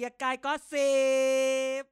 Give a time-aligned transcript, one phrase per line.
[0.00, 0.92] กียร์กายก็สิ
[1.82, 1.84] บ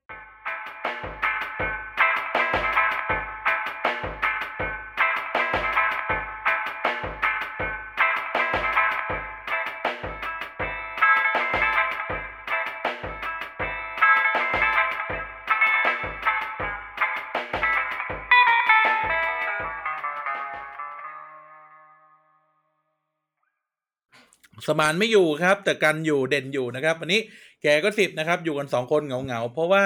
[24.66, 27.20] สมานไม่อยู่ครับ แต่กันอยู่เด่นอยู่นะครับ วันนี้
[27.66, 29.84] แกก็สิบนะครับ อยู่กันสองคนเหงาเหงาๆเพราะว่า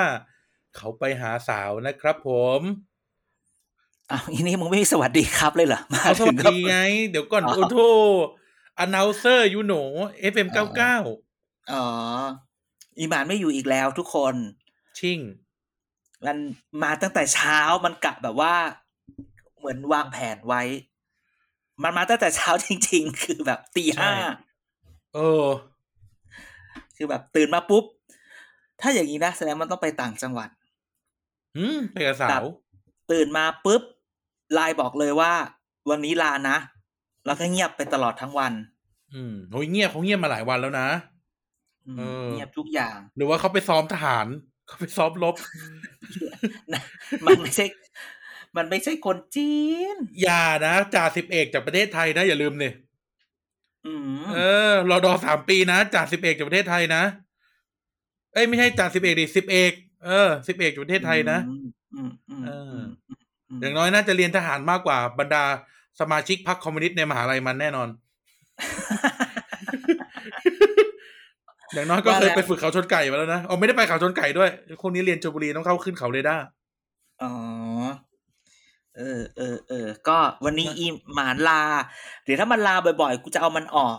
[0.77, 2.61] เขาไปหาสาวนะครับ ผม
[4.11, 6.79] อ้าวอีนี่มึงไม่มีสวัสดีครับเลยเหรอมาเขาสถึวังสก็ดีไง
[7.11, 7.79] เดี๋ยวก่อนอ๋อโอ้โท
[8.79, 9.75] อนาวเซอร์ยูโน
[10.19, 10.97] เอฟเอ็มเก้าเก้า
[11.73, 11.87] อ๋อ
[12.99, 14.35] อีหมานไม่อยู่อีกแล้วทุกคน
[14.99, 15.19] ชิ่ง
[16.27, 16.37] มัน
[16.83, 18.55] มาตั้งแต่เช้ามันกะแบบว่า
[19.59, 20.63] เหมือนวางแผนไว้
[21.83, 24.13] มันมาตั้งแต่เช้าจริง ๆ คือแบบตีห้า
[25.15, 25.47] เออ
[27.03, 27.85] คือแบบตื่นมาปุ๊บ
[28.81, 30.49] ถ้าอย่างนี้นะแสดงมันต้องไปต่างจังหวัด
[31.57, 32.55] หืมไปกับสาครัวบ
[33.13, 33.83] ตื่นมาปุ๊บ
[34.55, 35.33] ไลน์บอกเลยว่า
[35.91, 36.57] วันนี้ลานะ
[37.27, 38.53] แล้วก็เงียบไปตลอดทั้งวัน
[39.15, 40.89] อืมโอ้ยเงียบเขาเงียบมาหลายวันแล้วนะ
[41.87, 44.27] อืมเออเงียบทุกอย่าง หรือว่าเขาไปซ้อมทหาร
[44.67, 45.35] เขาไปซ้อมรบ
[46.73, 46.83] นะ
[47.27, 47.67] มันไม่ใช่
[48.57, 49.55] มันไม่ใช่คนจี
[49.95, 52.90] น อย่านะจ่าสิบเอกจากประเทศไทยนะ อย่าลืมเนี่ยอืม
[54.35, 57.03] เออรอดอสามปีนะจ่าสิบเอกจากประเทศไทยนะ
[58.33, 59.73] เอ้ยไม่ใช่จ่าสิบเอกดิสิบเอก
[60.07, 62.77] เออสิบเอกจากประเทศไทยนะอืมอืมอืมเออ
[63.49, 65.45] อืมอย่างน้อยน่าจะเรียนทหารมากกว่าบรรดา
[66.01, 67.89] สมาชิกพรรคคอมมิวนิสต์ในมหาลัยมันแน่นอน
[71.75, 74.51] อย่างน้อยก็เคยไปฝึกเขาชนไก่มาแล้วนะอ๋อไม่ได้ไปเขาชนไก่ด้วย
[74.83, 76.45] คนนี้เรียนชลบุรีต้องเข้าขึ้นเขาเรดาร์
[77.23, 77.31] อ๋อ
[78.97, 81.61] เออเออเออก็วันนี้อีหมานลา
[82.25, 83.99] เดี๋ยวถ้ามันลาบ่อยๆ กูจะเอามันออก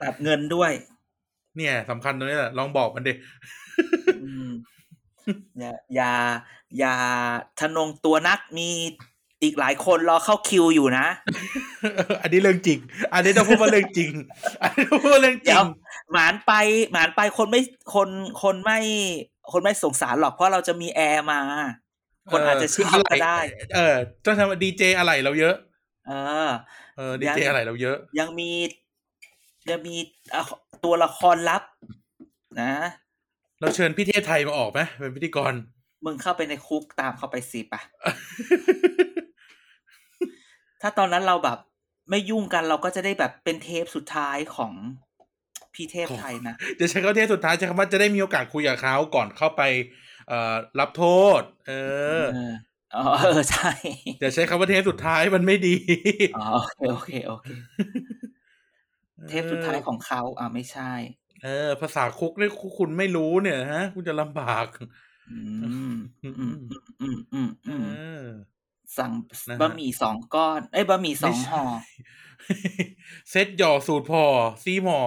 [0.00, 0.72] ตัดเงินด้วย
[1.56, 3.12] เนี่ยสำคัญตรงนี้แหละลองบอกมันดิ
[4.22, 4.48] อืม
[5.58, 6.12] อย่าอย่า
[6.78, 6.94] อย่า
[7.60, 8.68] ทะนงตัวนักมี
[9.42, 11.06] อีกหลายคนรอเข้าคิวอยู่นะ
[12.22, 12.78] อันนี้เรื่องจริง
[13.12, 14.12] อันนี้ต้องพูดว่าเรื่องจริง
[14.62, 15.64] อันนี้ต้องพูดว่าเรื่องจเดี๋ริยวง
[16.12, 16.52] หมานไป
[16.92, 17.60] หมานไปคนไม่
[17.94, 18.08] คน
[18.42, 18.78] คนไม่
[19.52, 21.40] คนไม่สงสารหรอกเพราะเราจะมีแอร์มา
[22.30, 23.38] คนอาจจะชอบก็ได้
[23.74, 23.94] เออ
[24.24, 25.54] ต้องทำดีเจอะไรเราเยอะ
[26.08, 26.12] เอ
[26.48, 26.50] อ
[26.96, 28.50] เออดีเจอะไรเราเยอะ ยังมี
[29.70, 29.96] ยังมี
[30.34, 30.42] อะ
[30.84, 31.62] ตัวละครลับ
[32.60, 32.72] นะ
[33.60, 35.52] เราเชิญพี่เทพไทยมาออกไหมเป็นพิธีกร
[36.04, 37.80] มึงเข้าไปในคุกตามเข้าไปสิปะ
[40.82, 41.58] ถ้าตอนนั้นเราแบบ
[42.10, 44.72] ไม่ยุ่งกันเราก็จะได้แบบเป็นเทปสุดท้ายของ
[45.74, 49.62] พี่เทพไทยนะจะใช้คำว่าเทพสุดท้ายใช้คำว่าจะได้มีโอกาสคุยกับเขาก่อนเข้าไป
[50.28, 51.04] เอ่อรับโท
[51.40, 51.72] ษเอ
[52.22, 52.52] อเออ
[52.94, 53.70] อ๋อเออใช่
[54.20, 55.76] อย่าใช้คำว่าเทพสุดท้ายมันไม่ดี
[56.34, 57.48] อ๋อโอเคโอเคโอเค
[59.28, 60.92] เทปสุดท้ายของเขาอ่าไม่ใช่
[61.42, 64.66] เออ ภาษาคุกนี่คุณไม่รู้เนี่ยฮะ คุณจะลำบาก
[65.28, 65.38] อื
[65.92, 66.54] มอืมอืม
[67.00, 67.84] อืมอืมอืเอม
[68.20, 68.26] อ
[68.98, 69.12] สั่ง
[69.50, 71.64] นะฮะบะหมี่สองก้อน เอ้ยบะหมี่สองไม่ใช่ห่อ
[73.30, 74.24] เซตหย่อสูตรพอ
[74.64, 75.00] ซีหมอ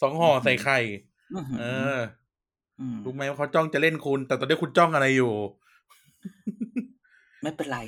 [0.00, 0.78] สองห่อใส่ไข่
[1.32, 2.06] อื้อหือเออม
[3.04, 5.32] รู้ไหมว่าเขาจ้องจะเล่นคุณ แต่ตอนนี้คุณจ้องอะไรอยู่
[7.42, 7.78] ไม่เป็นไร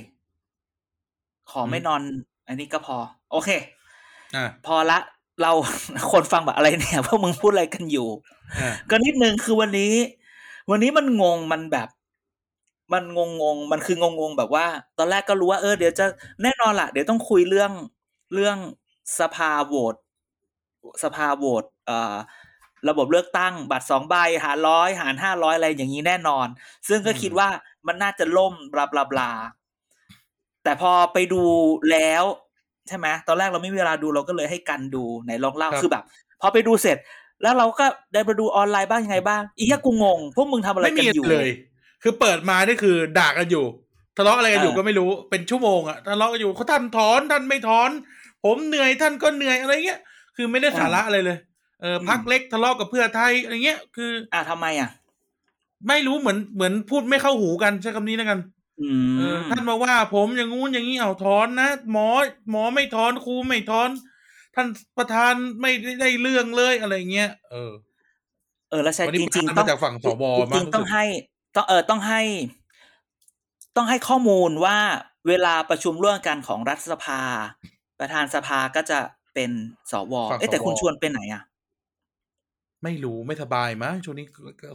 [1.51, 2.01] ขออืมไม่นอน
[2.47, 2.97] อันนี้ก็พอ
[3.31, 3.49] โอเค
[4.35, 4.99] อะพอละ
[5.41, 5.51] เรา
[6.11, 8.07] คนฟังแบบอะไรเนี่ยพวกมึงพูดอะไรกันอยู่
[8.59, 9.93] อะก็นิดนึงคือวันนี้
[10.69, 11.89] วันนี้มันงงมันแบบ
[12.93, 14.65] มันงงงๆมันคืองงงๆแบบว่า
[14.97, 16.05] ตอนแรกก็รู้ว่าเออเดี๋ยวจะ
[16.43, 17.71] แน่นอนละเดี๋ยวต้องคุยเรื่อง
[18.33, 18.57] เรื่อง
[19.19, 19.95] สภาโหวต
[21.03, 22.15] สภาโหวตเอ่อ
[22.89, 26.47] ระบบเลือกตั้งบัตรสองใบหารร้อยหารห้าร้อยอะไรอย่างนี้แน่นอน
[26.87, 27.49] ซึ่งก็คิดว่า
[27.87, 29.31] มันน่าจะล่มบลาบลาบลา
[30.63, 31.43] แต่พอไปดู
[31.91, 32.23] แล้ว
[32.87, 36.03] ใช่ไหมตอนแรกเราไม่มีเวลาดูเราก็เลยให้กันดูไหนลองเล่าคือแบบ
[36.41, 36.97] พอไปดูเสร็จ
[37.41, 41.49] แล้วเราก็ได้ไปดูออนไลน์บ้างยังไงบ้างอีกกูงง พวกมึงทำอะไรไม่กันมีอยู่เลย
[42.03, 43.65] คือเปิดมานี่คือด่ากันอยู่
[44.17, 47.89] ทะเลาะอะไรกันอยู่เออก็ไม่รู้เป็นชั่วโมงอะทะเลาะกันอยู่เขาท่านถอนท่านไม่ถอน
[48.45, 49.99] ผมเหนื่อยท่านก็เหนื่อยอะไรเงี้ย
[50.35, 51.37] คือไม่ได้สาระอะไรเลย
[51.81, 54.89] เออพักเล็กทะเลาะกับเพื่อไทยอะไรเงี้ยคือ อะทำไมอะ
[55.87, 58.39] ไม่รู้เหมือนเหมือนพูดไม่เข้าหูกันใช้คำนี้แล้วกัน
[58.79, 58.83] อื
[59.15, 62.07] เออมท่านมาว่าผมอย่างงู้นอย่างนี้เอาถอนนะหมอ
[62.51, 63.89] หมอไม่ถอนครูไม่ถอน
[64.55, 64.67] ท่าน
[64.97, 65.71] ประธานไม่
[66.01, 67.71] ได้เรื่องเลยอะไรเงี้ยเออ
[68.69, 71.03] เออแล้วใช่วันนี้จริงประธานๆต้องมาจากฝั่งสวจมั้ริงงๆต้องให้
[71.55, 72.21] ต้องเออต้องให้
[73.75, 74.77] ต้องให้ข้อมูลว่า
[75.27, 77.21] เวลาประชุมร่วมกันของรัฐสภา
[77.99, 78.99] ประธานสภาก็จะ
[79.33, 79.51] เป็น
[79.91, 81.41] สวเอ๊ะแต่คุณชวนเป็นไหนอะ
[82.83, 84.25] ไม่รู้ไม่สบายมั้งช่วงนี้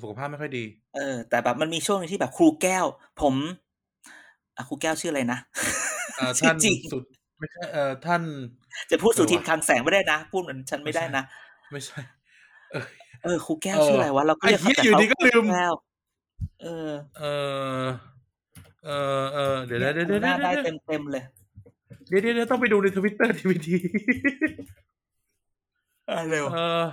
[0.02, 0.64] สุขภาพไม่ค่อยดี
[0.96, 2.84] เออ แต่แบบมันมีช่วงหนึงที่แบบครูแก้ว
[3.22, 3.34] ผม
[4.56, 5.38] อะครูแก้วชื่ออะไรนะ
[6.16, 7.02] เอ่อชื่ท่าอนจริงสุด
[7.38, 8.22] ไม่ใช่เอ่อท่าน
[8.90, 11.22] จะพูดสุทินเออว่ะคลังแสงไม่ได้นะ พูดเหมือนฉันไม่ได้นะ
[11.72, 11.98] ไม่ใช่
[12.72, 12.84] เออ
[13.24, 15.74] เออครูแก้วเออชื่ออะไรวะเราก็ไอ้เรียกเหี้ยเขาแต่อยู่ดีก็เขาลืมแก้ว
[16.62, 17.24] เออ เอ
[17.82, 17.84] อ
[18.84, 18.90] เอ
[19.20, 21.24] อเออเดี๋ยวเนี่เดี๋ยยวเดี๋ยวหน้าได้เดี๋ยวเต็มเต็มๆเลย
[22.08, 23.76] เดี๋ยวเดี๋ยวเดี๋ยวต้องไปดูในทวิตเตอร์ทีวีที
[26.30, 26.84] เร็วเออ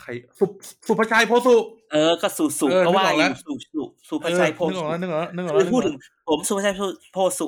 [0.00, 0.46] ใครสุ
[0.86, 1.54] สุภชัยโพสุ
[1.92, 5.96] เออก็สุสุเออก็ว่านึกออกอแล้วยู่สุสุสุภชัยโพเออนึกอสุอกแล้วนึกออกแล้วนึกออกคืแล้วอพูดถึง
[6.28, 6.74] ผมสุภชัย
[7.12, 7.46] โพสุ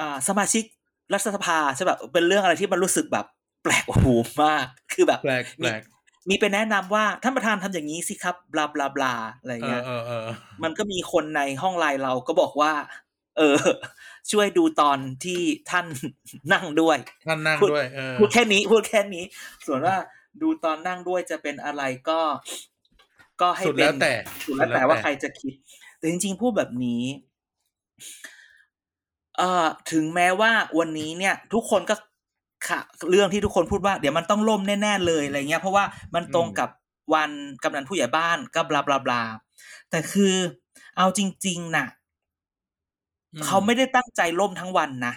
[0.00, 0.64] อ่า สมาชิก
[1.12, 3.26] รัฐสภาใช่แบบเป็นเรื่องอะไรที่มันรู้สึกแบบ
[3.62, 5.80] แปลกหูมาก คือแบบแปลกแปลก
[6.28, 10.28] มีไปแนะนำว่าท่านประธานทำอย่างนี้สิครับบลาบลาบลาอะไรเอเงี้อยเออเออ
[10.62, 12.72] มันก็มีคนในห้องไลน์เราก็บอกว่า
[13.38, 13.56] เออ
[14.32, 15.40] ช่วยดูตอนที่
[15.70, 15.86] ท่าน
[16.52, 19.24] นั่งด้วยท่านนั่งพูดด้วยเออพูดแค่นี้พูดแค่นี้
[19.66, 19.96] ส่วนว่า
[20.40, 22.20] ดูตอนนั่งด้วยจะเป็นอะไรก็
[23.40, 24.12] ก็ให้สุดเป็นแล้วแต่
[24.44, 25.52] สุดแล้วแต่ว่าใครจะคิด
[25.98, 27.02] แต่จริง ๆ พูดแบบนี้
[29.36, 31.94] เอ่อถึงแม้ว่าวันนี้เนี่ย ทุกคนก็
[32.68, 32.80] ค่ะ
[33.10, 35.84] เรื่องที่ทุกคนพูดว่าเดี๋ยวมันต้องล่มแน่ ๆ เลยอะไรเงี้ยเพราะว่า
[36.14, 36.68] มันตรงกับ
[37.14, 37.30] วัน
[37.62, 39.22] กำนันผู้ใหญ่บ้านก็บลาบลาบลา
[39.90, 40.34] แต่คือ
[40.96, 41.86] เอาจริง ๆน่ะ
[43.34, 45.14] อืมเขาไม่ได้ตั้งใจล่มทั้งวันนะ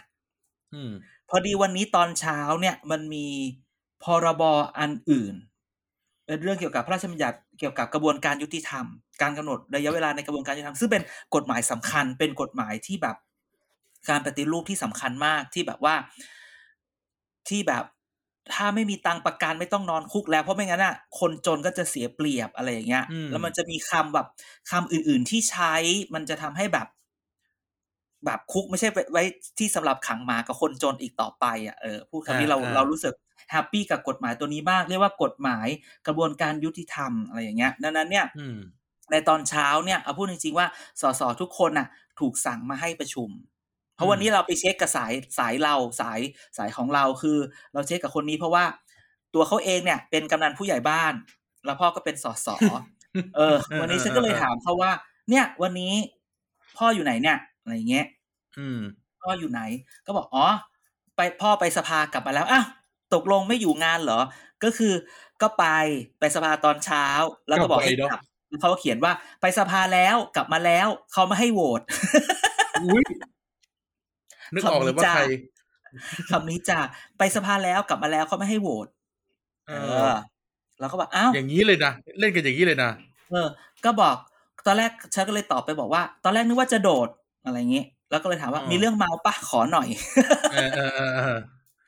[0.74, 0.94] อืม
[1.30, 3.25] พอดีวันนี้ตอนเช้าเนี่ย มันมี
[4.03, 4.44] พรบ
[4.79, 5.35] อันอื่น
[6.25, 8.85] เป็นเรื่องเกี่ยวกับพระราชบัญญัติเกี่ยวกับกระบวนการยุติธรรม
[9.21, 11.03] การกำหนดระยะเวลาในกระบวนการยุติธรรมซึ่งเป็น
[11.35, 13.15] กฎหมายสำคัญ เป็นกฎหมายที่แบบ
[14.09, 15.95] การปฏิรูปที่สำคัญมากที่แบบว่า
[17.50, 17.83] ที่แบบ
[18.53, 24.27] ถ้าไม่มีตังค์ประกันไม่ต้องนอนคุกแล้วเพราะไม่งั้นอะคนจนก็จะเสียเปรียบอะไรอย่างเงี้ยอืมแล้วมันจะมีคำแบบ
[24.71, 25.75] คำอื่น ๆที่ใช้
[26.13, 26.88] มันจะทำให้แบบ
[28.25, 29.23] แบบคุกไม่ใช่ไว้ไว้
[29.57, 33.13] ที่สำหรับขังหมากับคนจนอีกต่อไปอะเออพูดคำนี้เราอ่าเรารู้สึก
[33.51, 35.68] แฮปปี้กับกฎหมายตัวนี้มากเรียกว่ากฎหมาย
[36.07, 38.57] กระบวนการยุติธรรมอะไรอย่างเงี้ยดังนั้นเนี่ยอืม
[39.12, 40.68] ในตอนเช้าเนี่ยเอาพูดจริงๆว่า
[41.01, 41.88] สสทุกคนน่ะ
[42.19, 43.30] ถูกสั่งมาให้ประชุม
[43.95, 46.19] เพราะวันนี้เราไปเช็คกับสายสายเราสาย
[46.57, 47.38] สายของเราคือ
[47.74, 48.66] เราเช็คกับคนนี้เพราะว่า
[49.34, 51.13] ตัวเขาเองเนี่ย เป็นกำนันผู้ใหญ่บ้าน
[51.66, 52.48] แล้วพ่อก็เป็นสส
[53.36, 54.92] เออ วันนี้ฉันก็เลยถามเขาว่า
[55.30, 55.94] เนี่ย วันนี้
[56.78, 58.06] พ่ออยู่ไหนเนี่ยอะไรอย่างเงี้ย
[58.57, 58.80] อืม
[59.22, 59.62] พ่ออยู่ไหน
[60.06, 60.46] ก็บอกอ๋อ
[61.16, 62.66] ไปพ่อไปสภากลับมาแล้วอ้าว
[63.13, 64.19] ตกลงไม่อยู่งานเหรอ
[64.63, 64.94] ก็คือ
[65.42, 65.65] ก็ไป
[66.19, 67.06] ไปสภาตอนเช้า
[67.48, 68.21] แล้วก็บอกให้กลับไปเนอะกลับ
[68.62, 71.81] เขาก็เขียนว่าไปสภาแล้วกลับมาแล้วเขาไม่ให้โหวต
[72.83, 73.04] อุ้ย
[74.54, 75.24] นึกออกเลยว่าใคร
[76.30, 76.80] คำนี้จ้ะ
[77.18, 78.88] ไปสภาแล้วกลับมาแล้วเขาไม่ให้โหวต
[79.68, 80.15] เอเอออ
[80.80, 82.92] แล้วก็บอกอ้าวอย่างนี้เลยนะเล่นกันอย่างนี้เลยนะ
[83.30, 83.48] เออ
[83.86, 84.15] ก็บอก
[84.65, 87.10] ตอนแรกฉันก็เลยตอบไปบอกว่า ตอนแรกนึกว่าจะโดด
[87.45, 89.88] อะไรอย่างงี้แล้วก็เลยถามว่าอ๋อมีเรื่องเมาปะขอหน่อย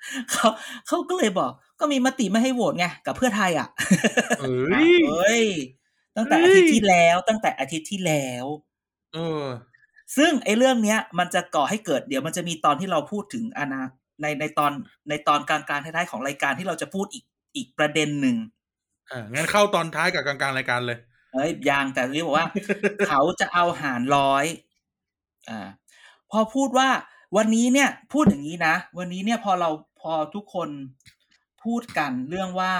[0.09, 0.49] เออเออเออเออเขา
[0.87, 3.67] เขาก็เลยบอก ก็มีมติไม่ให้โหวตไงกับเพื่อไทยอะ
[4.39, 5.45] เอ้อ้าวยเอ้ย
[6.17, 8.45] ตั้งแต่เอ้อายทิตย์ที่แล้วตั้งแต่อาทิตย์ที่แล้ว
[9.13, 9.45] เออ
[10.17, 13.81] ซึ่งไอ้เรื่องเนี้ย มันจะก่อให้เกิดเดี๋ยวมันจะมีตอนที่เราพูดถึงอนา
[14.21, 14.71] ในในตอน
[15.09, 17.25] ในตอนกลางๆท้ายๆของรายการที่เราจะพูดอีก
[17.55, 18.35] อีกประเด็นหนึ่ง
[19.11, 20.97] อ่างั้นเข้าตอนท้ายกับกลางๆรายการเลย
[21.33, 22.47] เอ้ยยังแต่นี้บอกว่า
[23.07, 24.45] เขาจะเอาหารร้อย
[25.49, 25.59] อ่า
[26.31, 26.89] พอพูดว่า
[27.37, 30.69] วันนี้เนี่ย พูดอย่างนี้นะ วันนี้เนี่ยพอเราพ อทุกคน
[31.63, 32.73] พูดกันเรื่องว่า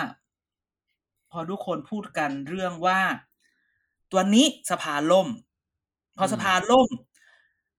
[1.32, 3.00] พอทุกคนพูดกันเรื่องว่า
[4.12, 5.28] ตัวนี้สภาล่ม
[6.18, 6.88] พอสภาล่ม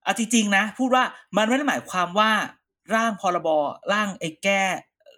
[0.03, 1.03] เอาจริงๆนะ พูดว่า
[1.37, 2.31] มันไม่ได้หมายความว่า
[2.95, 3.49] ร่างพรบ
[3.91, 4.61] ร่างไอ้แก้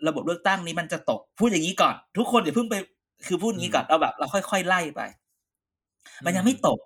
[0.08, 2.76] ระบบเลือกตั้งนี้มันจะตก พูดอย่างนี้ก่อน ทุกคนอย่าเพิ่งไป
[3.28, 5.02] คือพูดอย่างนี้ก่อนเอาแบบ เราค่อยๆไล่ไป
[6.26, 6.80] มันยังไม่ตก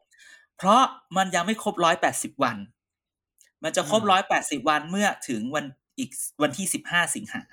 [0.58, 0.82] เพราะ
[1.17, 2.58] มันยังไม่ครบร้อยแปดสิบวัน
[3.63, 5.65] มันจะครบอืมร้อยแปดสิบวันเมื่อถึงวัน
[5.97, 6.09] อีก
[6.41, 7.43] วันที่สิบห้าสิงหา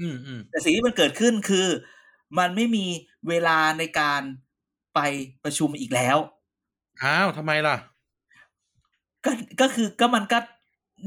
[0.00, 1.66] อืมอืมแต่สิ่งที่มันเกิดขึ้นคือ
[2.38, 2.84] มันไม่มี
[3.28, 4.22] เวลาในการ
[4.94, 5.00] ไป
[5.44, 6.16] ประชุมอีกแล้ว
[7.02, 7.76] อ้าวทำไมล่ะ
[9.24, 10.38] ก็ก็คือก็มันก็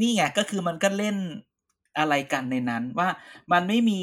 [0.02, 1.18] นี่ไงก็คือมันก็เล่น
[1.98, 3.10] อะไรกันในนั้นว่า
[3.52, 4.02] มันไม่มี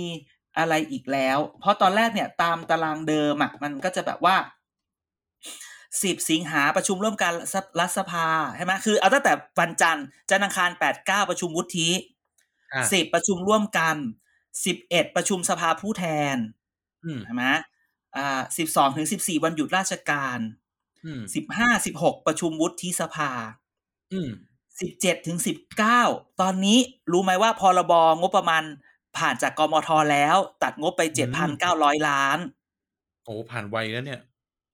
[0.58, 4.36] อะไรอีกแล้ว เพราะตอนแรกเนี่ยตามตารางเดิมอะมันก็จะแบบว่า
[6.02, 7.32] สิบสิงหาประชุมร่วมกัน
[7.80, 8.26] รัฐสภา
[8.56, 12.17] ใช่ไหมคือเอาตั้งแต่วันจันทร์จันทร์อังคารแปดเก้าประชุมวุฒิอะ
[12.92, 13.96] สิบประชุมร่วมกัน
[14.64, 16.36] สิบเอ็ดประชุมสภาผู้แทน
[17.04, 17.44] อืมใช่ไหม
[18.16, 20.38] อ่าสิบสองถึงสิบสี่วันหยุดราชการ
[21.04, 23.30] อืมสิบห้าสิบหกประชุมวุฒิสภา
[24.12, 24.30] อืม
[24.80, 26.02] สิบเจ็ดถึงสิบเก้า
[26.40, 26.78] ตอนนี้
[27.12, 28.62] รู้ไหมว่าพรบงบประมาณ
[29.16, 32.38] ผ่านจากกมทแล้ว ตัดงบไปเจ็ดพันเก้าร้อยล้าน
[33.24, 34.20] โอ้ผ่านไวแล้วเนี่ย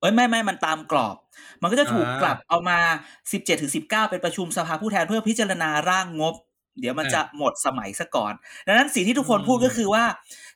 [0.00, 1.16] เอ้ยไม่ไม่มันตามกรอบ
[1.62, 2.78] มันก็จะถูกอ่ากลับเอามา
[3.32, 6.34] สิบเจ็ดถึงสิบเก้าเป็นประชุมสภาผู้แทนเพื่อพิจารณาร่างงบ
[6.80, 8.32] เดี๋ยวมันอ่าจะหมดสมัยซะก่อน
[8.66, 10.04] ดังนั้นสิ่งที่ทุกคนอืมพูดก็คือว่า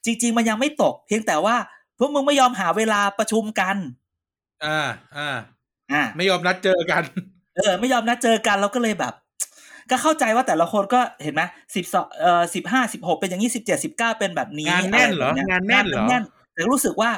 [0.04, 1.56] จริง ๆ มันยังไม่ตก เพียงแต่ว่า
[1.98, 3.76] พวกมึงไม่ยอมหาเวลาประชุมกัน
[4.64, 4.80] อ่า
[5.16, 5.36] อ่า
[5.92, 7.02] อ่าไม่ยอมนัดเจอกัน
[7.56, 9.14] เออ ไม่ยอมนัดเจอกันเราก็เลยแบบ
[9.90, 11.42] ก็เข้าใจว่าแต่ละคนก็เห็นไหม
[11.74, 16.08] สิบสองเอ่อสิบห้าสิบหกเป็นอย่างนี้สิบเจ็ดสิบเก้าเป็นแบบนี้ งานแน่นเหรอะไแบบยงานแน่นเหรอง
[16.54, 17.10] แต่รู้สึกว่า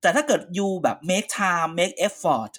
[0.00, 2.52] แต่ถ้าเกิดยูแบบ make time make effort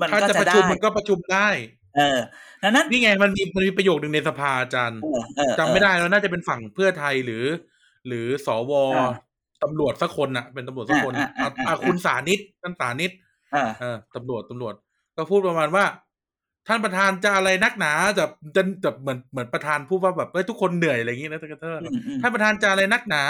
[0.00, 1.48] มันถ้าก็จะจะประได้ชุมมันก็ประชุมได้
[1.96, 2.18] เออ
[2.62, 7.44] ดังนั้นนี่ไงมันมีมันมีประโยคหนึ่งในสภาอาจารย์เออเออจำไม่ได้แล้วน่าจะเป็นฝั่งเพื่อไทยหรือ
[8.06, 9.12] หรือสวอ่า
[9.62, 13.12] ตำรวจสักคนน่ะ เป็นตำรวจสักคนอ่าอ่าอะอ่าอะคุณสานิตท่านสานิต
[13.52, 14.74] เออเออตำรวจตำรวจ
[15.16, 15.84] ก็พูดประมาณว่า
[16.68, 18.24] ท่านประธานจะอะไรนักหนาจะ
[18.56, 23.22] จะจะเหมือนเหมือนประธานพูดว่าแบบเอ้ยทุกคนเหนื่อยอะไรอย่างงี้นะท่านท่านอืมอืมท่านประธานจะอะไรนักหนา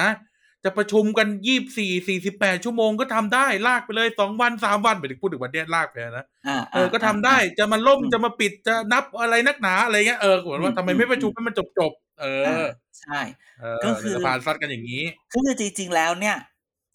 [0.67, 12.65] จะประชุมกันยี่สี่สี่สิบแปดชั่วโมงก็ทำได้ลากไปเลยสองวันสามวันไปถึงพูดถึงวันเนี้ยลากไปนะอ่าเออก็ทำได้จะมาล่มอืมจะมาปิดจะนับอะไรนักหนาอะไรเงี้ยเออเหมือนว่าอืมทำไมไม่ประชุมให้มันจบจบๆเออ่าอ
[13.01, 13.21] ใช่
[13.61, 16.37] เออก็คือสภาซัดกันอย่างนี้ก็คือจริง ๆ แล้วเนี่ย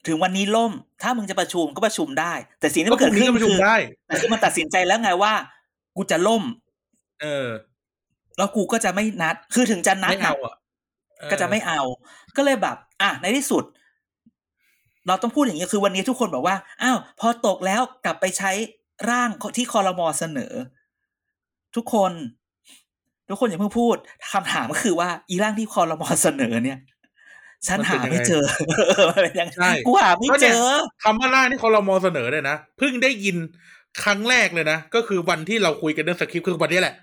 [0.07, 3.75] ถึงวันนี้ล่ม ถ้ามึงจะประชุมก็ประชุมได้ แต่สิ่งที่ก็มันพเกิรุ่ดงนี้ขึ้นก็ประชุมคือได้
[4.07, 5.33] แต่คือมันตัดสินใจแล้วไงว่า
[5.97, 6.43] กูจะล่ม
[7.21, 7.47] เออ
[8.37, 10.61] แล้วกูก็จะไม่นัด คือถึงจะนัดไม่น่ะเอาอะเออ
[11.31, 11.81] ก็จะไม่เอา
[12.35, 13.63] ก็เลยแบบ อะในที่สุด
[15.07, 18.51] เราต้องพูดอย่างนี้คือวันนี้ทุกคนบอกว่าอ้าวพอตกแล้วกลับไปใช้
[19.09, 20.53] ร่างที่คอรมอเสนอ
[21.75, 22.11] ทุกคน
[23.29, 23.95] ทุกคนอย่าเพิ่งพูด
[24.33, 26.79] คำถามก็คือว่า อีร่างที่คอรมอเสนอเนี่ย
[27.67, 28.43] ฉันหาไม่เจอ
[29.09, 30.73] มันเป็นยังไงใช่กูหาไม่ก็เจเนี่ยอ
[31.03, 33.37] คำว่าร่างที่คอรมอเสนอเนี่ยนะเพิ่งได้ยิน
[34.03, 36.95] ครั้งแรกเลยนะ ก็คือวันที่เราคุยกันเรื่องสคริปต์คือวันนี้แหละ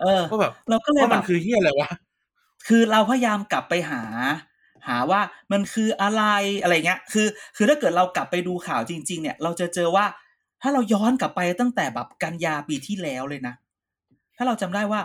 [0.00, 1.88] เออก็แบบเราก็เลยว่าแบมันบคือเฮียอะไรวะ
[2.66, 4.02] คือเราพยายามกลับไปหา
[4.88, 5.20] หาว่า
[5.52, 6.22] มันคืออะไร
[6.62, 10.06] อะไรเงี้ย คือ คือถ้าเกิดเรากลับไปดูข่าวจริง ๆ เนี่ย เราจะเจอว่า
[10.62, 13.54] ถ้าเราย้อนกลับไปตั้งแต่แบบกันยาปีที่แล้วเลยนะ
[14.36, 15.00] ถ้าเราจำได้ว่า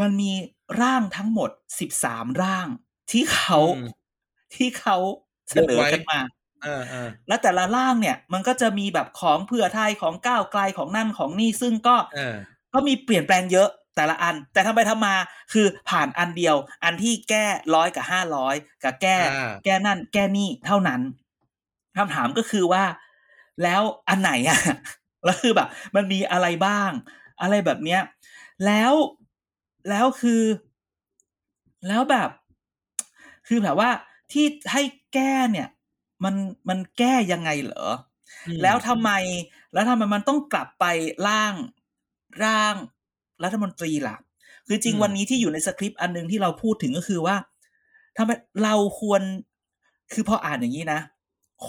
[0.00, 0.32] มันมี
[0.80, 1.50] ร่างทั้งหมด
[1.80, 2.68] สิบสามร่าง
[3.10, 3.88] ที่เขาอืม
[4.54, 4.96] ที่เขา
[5.50, 6.20] เสนอกันมา
[6.62, 12.36] เออเออและแต่ละร่างเนี่ย มันก็จะมีแบบของเพื่อไทยของก้าวไกลของนั่นของนี่ซึ่งก็เออ
[12.74, 15.14] ก็มีเปลี่ยนแปลงเยอะ แต่ละอัน แต่ทำไปทำมา
[15.52, 21.00] คือผ่านอันเดียว อันที่แก้ร้อยกับห้าร้อยกับแก้อ่าแก้นั่น แก้นี่เท่านั้น
[21.96, 22.84] คำถามก็คือว่า
[23.62, 24.58] แล้วอันไหนอะ
[25.24, 26.90] แล้วคือแบบ มันมีอะไรบ้าง
[27.42, 28.02] อะไรแบบเนี้ย
[28.66, 28.92] แล้ว
[29.90, 30.42] แล้วคือ
[31.88, 32.30] แล้วแบบ
[33.48, 33.90] คือแบบว่า
[34.32, 34.82] ที่ให้
[35.14, 35.68] แก้เนี่ย
[36.24, 36.34] มัน
[36.68, 37.86] มันแก้ยังไงเหรอ
[38.46, 39.10] อืมแล้วทำไม
[39.72, 40.84] แล้วทำไมมันต้องกลับไป
[41.28, 41.54] ร่าง
[42.44, 42.74] ร่าง
[43.44, 44.16] รัฐมนตรีล่ะ
[44.66, 47.36] คือจริงวันนี้ที่อยู่ในสคริปต์อันหนึงที่เราพูดถึงก็คือว่า
[48.16, 48.30] ทำไม
[48.64, 49.22] เราควร
[50.12, 51.00] คือพออ่านอย่างนี้นะ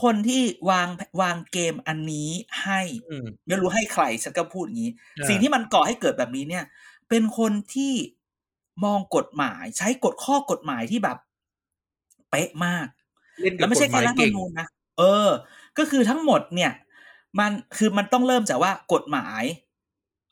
[0.02, 0.88] คนที่วาง
[1.22, 2.30] วางเกมอันนี้
[2.64, 6.64] ให้อืมไม่รู้ให้ใครฉันก็พูดอย่างนี้อ่าสิ่งที่มันก่อให้เกิดแบบนี้เนี่ย
[7.10, 7.94] เป็นคนที่
[8.86, 11.18] มองกฎหมาย ใช้กฎข้อกฎหมายที่แบบ
[12.30, 12.88] เป๊ะมาก
[13.42, 14.68] เล่นกัแล้บวไม่กใช่ฎหแค่มายรัฐธรรเก่มงนูญนะ
[15.00, 15.30] เออ
[15.78, 16.72] ก็คือทั้งหมดเนี่ย
[17.40, 19.44] มันคือมันต้องเริ่มจากว่ากฎหมาย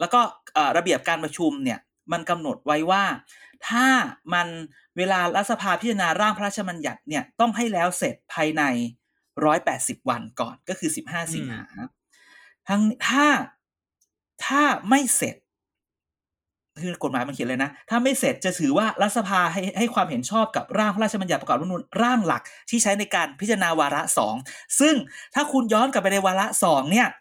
[0.02, 0.22] แล้วก็
[0.54, 1.80] เอ่อระเบียบการประชุมเนี่ย
[2.12, 3.04] มันกำหนดไว้ว่า
[3.70, 3.88] ถ้า
[4.34, 4.48] มัน
[4.98, 8.64] เวลารัฐสภาพิจารณาร่างพระราชบัญญัติเนี่ยต้องให้แล้วเสร็จภายใน
[9.46, 11.62] ร้อยแปดสิบวันก่อนก็คือสิบห้าสิงหา
[12.70, 13.26] ทั้งถ้า
[14.46, 15.36] ถ้าไม่เสร็จ
[16.82, 24.36] คือกฎหมายมันเขียนเลยนะ ถ้าไม่เสร็จจะถือว่ารัฐสภาให้ให้ความเห็นชอบกับร่างพระราชบัญญัติประกอบรัฐธรรมนูญร่างหลักที่ใช้ในการพิจารณาวาระสอง
[24.80, 24.96] ซึ่ง
[25.36, 27.08] ถ้าคุณย้อนกลับไปในวาระสองเนี่ย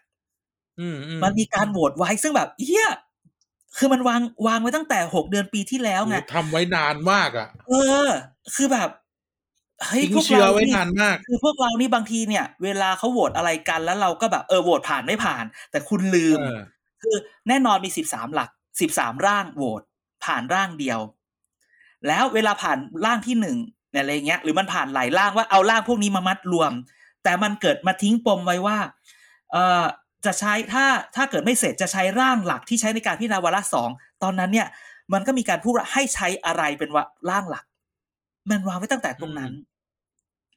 [0.95, 2.89] มอืมมันมีการโหวตไว้ซึ่งแบบเฮีย
[3.77, 7.73] คือมันวางวางไว้ตั้งแต่หกเดือนปีที่แล้วไงโอ้ทำไว้นานมากอะ เอ
[8.07, 8.09] อ
[8.55, 8.89] คือแบบ
[9.85, 16.61] เฮ้ยทิ้งพวกเชื้อเราไว้นี่นานมาก คือพวกเรานี่บางทีเนี่ย เวลาเขาโหวตอะไรกันแล้วเราก็แบบเออโหวตผ่านไม่ผ่าน แต่คุณลืมเออ
[17.01, 17.15] คือ
[17.47, 18.49] แน่นอนมีสิบสามหลัก
[18.81, 19.81] สิบสามร่างโหวต
[20.25, 20.99] ผ่านร่างเดียว
[22.07, 23.57] แล้วเวลาผ่านร่างที่หนึ่ง
[23.91, 26.71] เนี่ยอะไรเงี้ย หรือมันผ่านหลายร่างว่าเอาร่างพวกนี้มามัดรวม
[27.23, 28.77] แต่มันเกิดมาทิ้งปมไว้ว่า
[29.51, 29.83] เอ่อ
[30.25, 30.85] จะใช้ถ้า
[31.15, 33.89] ถ้าเกิดไม่เสร็จจะใช้ร่างหลักที่ใช้ในการพิจารณาวาระสอง
[34.23, 34.67] ตอนนั้นเนี่ย
[35.13, 37.65] มันก็มีการพูดว่าให้ใช้อะไรเป็นว่าร่างหลัก
[38.49, 39.51] มันวางไว้ตั้งแต่ตรงนั้น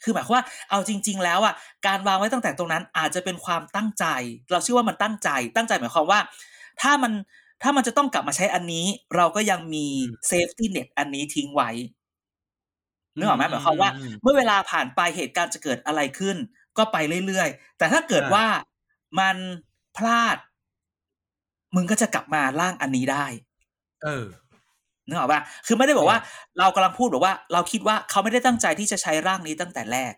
[0.03, 1.55] คือหมายความว่าเอาจริง ๆ แล้วอะ
[1.87, 4.05] การวางไว้ตั้งแต่ตรงนั้น อาจจะเป็นความตั้งใจ
[4.51, 6.21] เราเชื่อว่ามันตั้งใจ ตั้งใจหมายความว่า
[6.83, 7.13] ถ้ามัน
[7.63, 11.71] ถ้ามันจะต้องกลับมาใช้อันนี้ เราก็ยังมีอืม safety net อันนี้ทิ้งไว้
[13.17, 16.37] นึกออกไหมหมายความว่าอืมเมื่อเวลาผ่านไปเหตุการณ์จะเกิดอะไรขึ้น
[16.79, 18.45] ก็ไปเรื่อยๆ แต่ถ้าเกิดอ่าว่า
[19.19, 19.37] มัน
[19.97, 20.37] พลาด
[21.75, 23.27] มึงก็จะกลับมาร่างอันนี้ได้
[24.05, 24.25] เออ
[25.07, 26.27] นึกออกปะคือไม่ได้บอกว่าเอ
[26.59, 30.13] เรากำลังพูดแบบว่า เราคิดว่าเขาไม่ได้ตั้งใจที่จะใช้ร่างนี้ตั้งแต่แรก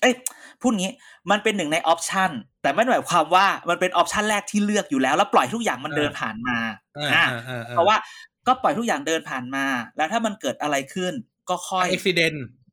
[0.00, 0.14] เอ้ย
[0.60, 0.92] พูดงี้
[1.30, 2.30] มันเป็นหนึ่งในออปชัน
[2.62, 6.56] แต่ไม่ได้หมายความว่ามันเป็นออปชันแรกที่เลือกอยู่แล้ว แล้วปล่อยทุกอย่างมันเออเดินผ่านมา
[6.98, 7.96] อ่าอ่าอ่าอ่าเพราะว่า
[8.46, 9.64] ก็ปล่อยทุกอย่างเดินผ่านมา
[9.96, 11.12] แล้วถ้ามันเกิดอะไรขึ้น
[11.48, 12.12] ก็ค่อยอุบิ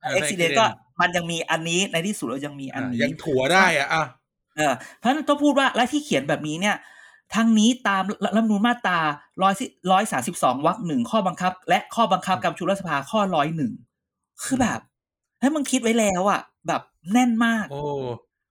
[0.02, 0.66] เหตุเอ็กซิเดนก็
[1.02, 4.06] มันยังมีอันนี้ในที่สุดเรายังมีอันนี้ยังถั่วได้อะอะ
[4.58, 6.76] เออเพราะฉะนั้นต้องพูดว่าและที่เขียนแบบนี้เนี่ย
[7.36, 9.00] ทั้งนี้ตามรัฐธรรมนูญมาตรา
[9.42, 9.54] ร้อย
[9.92, 13.72] ร้อยสาสิบสองวรรคหนึ่งข้อบังคับ และข้อบังคับการประชุมรัฐสภาข้อร้อยหนึ่ง
[14.44, 14.80] คือแบบ
[15.42, 16.82] ให้มึงคิดไว้แล้วอะ แบบ
[17.12, 17.78] แน่นมาก โอ้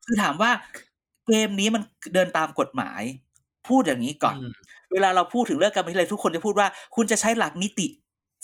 [0.07, 0.51] คือถามว่า
[1.27, 1.83] เกมนี้มัน
[2.15, 3.03] เดินตามกฎหมาย
[3.69, 4.53] พูดอย่างนี้ก่อนอืม
[4.93, 7.87] เวลาเราพูดถึงเรื่องการเมืองทีไรทุกคนจะพูดว่า คุณจะใช้หลักนิติ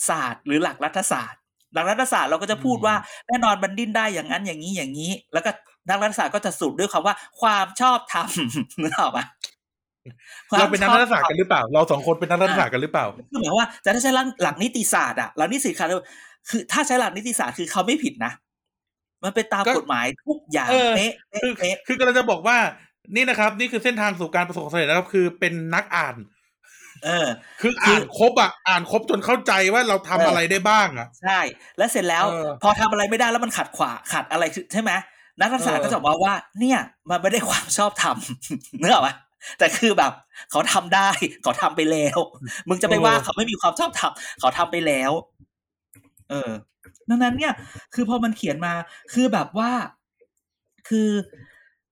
[0.09, 1.40] ศาสตร์ หรือหลักรัฐศาสตร์
[1.73, 2.95] หลักรัฐศาสตร์เราก็จะพูดว่า
[3.27, 5.51] แน่นอนมันดิ้นได้อย่างนั้นอย่างนี้อย่างนี้ แล้วก็
[5.89, 8.29] นักรัฐศาสตร์ก็จะสรุปด้วยคำว่าความชอบธรรม
[8.83, 9.25] นึกออกปะ
[10.49, 15.91] ควมเราเป็นนักชอบรัฐศาสตร์กันหรือเปล่า เราสองคนเป็นนักรัฐศาสตร์กันหรือเปล่าคือหมายความว่าแต่ถ้าใช้หลักหลักนิติศาสตร์อะหลักนิติศาสตร์
[16.49, 18.31] คือถ้าใช้หลักนิติศาสตร์คือเขาไม่ผิดนะ
[19.23, 22.57] มันเป็นตามก็กฎหมายทุกอย่างเออเป๊ะเป๊ะคือเป๊ะคือกำลังจะบอกว่า
[23.15, 26.15] นี่นะครับ นี่คือเส้นทางสู่การประสบความสำเร็จนะครับ คือเป็นนักอ่าน
[27.05, 27.27] เออ
[27.61, 31.39] คือคืออ่านครบอะอ่านครบจนเข้าใจว่าเราทำเออออะไรได้บ้างอะใช่
[31.77, 34.43] แล้วเสร็จแล้วเออพอทำอะไรไม่ได้แล้วมันขัดขวาขัดอะไร
[34.73, 34.91] ใช่ไหม
[35.39, 36.79] นักรัฐศาสตร์เออก็จะบอกมาว่า เนี่ย
[37.09, 38.17] มันไม่ได้ความชอบธรรม
[38.79, 39.15] เนื้ออกปะ
[39.59, 40.11] แต่คือแบบ
[40.51, 41.09] เขาทำได้
[41.43, 42.17] เขาทำไปแล้ว
[42.69, 45.11] มึงจะไปว่าเขาไม่มีความชอบธรรมเขาทำไปแล้ว
[46.29, 46.51] เออ
[47.09, 47.53] ดังนั้นเนี่ย
[47.93, 48.73] คือพอมันเขียนมา
[49.13, 49.71] คือแบบว่า
[50.89, 51.09] คือ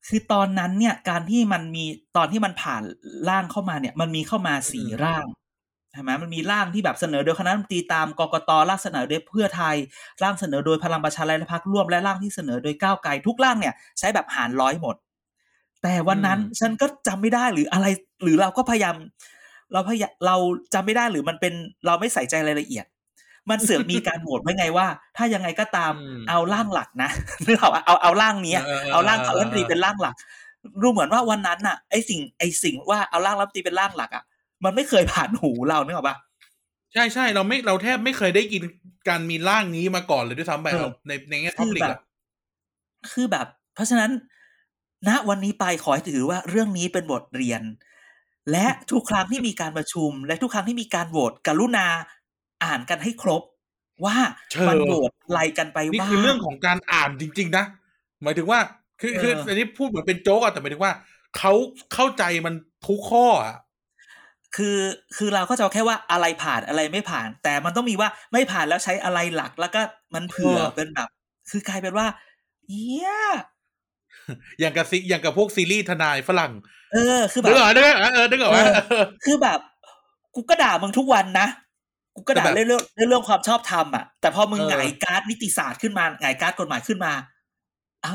[0.10, 1.86] คือตอนนั้นเนี่ยการที่มันมี
[2.18, 2.84] ตอนที่มันผ่าน
[3.30, 5.26] ร่างเข้ามาเนี่ย มันมีเข้ามาสี่ร่าง
[5.92, 9.76] ใช่ไหมมันมีร่างที่แบบเสนอโดยคณะรัฐมนตรีตามกกตร่างเสนอโดยเพื่อไทย
[10.24, 14.96] ร่างเสนอโดยพลังประชารัฐและพรรคร่วมและร่างที่เสนอโดยก้าวไกลทุกร่างเนี่ย ใช้แบบหารร้อยหมด
[15.84, 17.88] แต่วันนั้นอืมฉันก็จำไม่ได้หรืออะไร
[18.24, 18.96] หรือเราก็พยายาม
[19.74, 20.36] เราพยายามเรา
[20.74, 21.54] จำไม่ได้หรือมันเป็น
[21.86, 22.86] เราไม่ใส่ใจรายละเอียด
[23.50, 24.88] มันเสือกมีการโหวตไว้ไงว่า
[25.18, 27.10] ถ้ายังไงก็ตามอืมเอาร่างหลักนะ
[27.46, 30.16] นึกออกปะเอาเอาร่างเนี้ยเออเออเอาร่างเออรัฐมนตรีเป็นร่างหลัก
[30.82, 34.24] ดูเหมือนว่าวันนั้นน่ะไอสิ่งไอสิ่งว่าเอาร่างรัฐมนตรีเป็นร่างหลักอะ
[34.64, 36.18] มันไม่เคยผ่านหูเรานึกออกปะ
[36.94, 38.64] ใช่ใช่เราไม่เราแทบไม่เคยได้ยิน
[39.08, 42.00] การมีร่างนี้มาก่อนเลยด้วยซ้ำไปเออเอาในในแง่พัคืบอลิกแบบอะ
[43.12, 44.12] คือแบบ เพราะฉะนั้น
[45.08, 47.62] ณวันนี้ไปขอให้ถือว่าเรื่องนี้เป็นบทเรียน
[48.52, 51.88] และทุกครั้งที่มีการประชุม และทุกครั้งที่มีการโหวตกรุณา
[52.64, 53.44] อ่านกันให้ครบ
[54.06, 54.16] ว่า
[54.52, 57.66] เชิญมันโหวตอะไรกันไปนี่บ้างคือเรื่องของการอ่านจริง ๆ นะ
[58.24, 58.60] หมายถึงว่า
[59.02, 60.94] คือเออคืออันนี้พูดเหมือนเป็นโจ๊กอะแต่หมายถึงว่า
[61.38, 61.54] เขา
[61.94, 62.54] เข้าใจมัน
[62.88, 63.56] ทุกข้ออะ
[64.56, 64.78] คือ
[65.18, 69.82] คือเราก็จะเอาแค่ว่าอะไรผ่านอะไรไม่ผ่าน แต่มันต้องมีว่าไม่ผ่านแล้วใช้อะไรหลักแล้วก็
[70.14, 71.08] มันเผื่อเป็นแบบ
[71.50, 72.08] คือกลายเป็นว่า
[72.70, 73.14] เยี่ย
[74.60, 76.52] อย่างกับซิอย่างกับพวกซีรีส์ทนายฝรั่ง
[76.94, 78.70] เออ คือแบนึกบออกนึกออกเออนึกออกว่าเอ
[79.02, 79.60] อคือแบบ
[80.36, 81.48] กูก็ด่ามึงทุกวันนะ
[82.16, 87.14] กูก็ด่าแต่แบบเรื่องเรื่องเรื่องความชอบธรรมอะ แต่พอมึงเออหงายการ์ดนิติศาสตร์ขึ้นมาหงายการ์ดกฎหมายขึ้นมา
[88.02, 88.14] เอ้า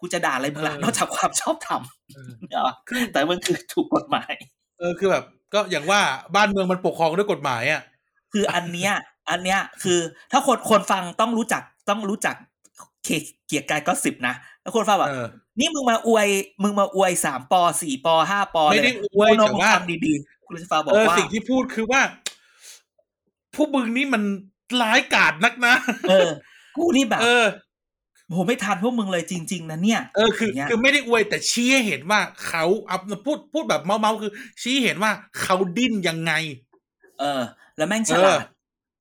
[0.00, 1.80] กูจะด่าอะไรมึงล่ะเออนอกจากความชอบธรรม
[2.14, 2.74] เออเนี่ยหรอ
[3.12, 4.32] แต่มันคือถูกกฎหมาย
[4.78, 6.00] เออคือแบบ ก็อย่างว่า
[6.34, 7.82] บ้านเมืองมันปกครองด้วยกฎหมายอะ
[8.32, 8.92] คืออันเนี้ย
[9.30, 9.98] อันเนี้ยคือ
[10.32, 12.34] ถ้าคนคนฟังต้องรู้จักต้องรู้จัก
[13.04, 13.08] เค
[13.46, 15.26] เกียร์กายก็สิบนะแล้วคนฟังแบบเออ
[15.58, 16.28] นี่มึงมาอวย
[16.62, 22.00] มึงมาอวยสามปอสี่ปอห้าปอไม่ได้เลอวยโน้แต่ว่าฟังดีๆคุณรัชฟ้าบอกเออว่าสิ่งที่พูดคือว่า
[23.56, 24.22] พวกมึงนี่มัน
[24.82, 25.74] ร้ายกาจนักนะ
[26.08, 26.28] เออ
[26.76, 27.46] กูนี่แบบ เออ
[28.32, 36.32] โหไม่ทันพวกมึงเลยจริง ๆ นะเนี่ย เออคืออย่างเงี้ยคือไม่ได้อวยแต่ชี้ให้เห็นว่าเขาเอาพูดพูดแบบเมาเมาๆคือ ชี้ให้เห็นว่าเขาดิ้นยังไง
[37.20, 37.40] เออ
[37.76, 38.40] แล้วแม่งฉเอลาอด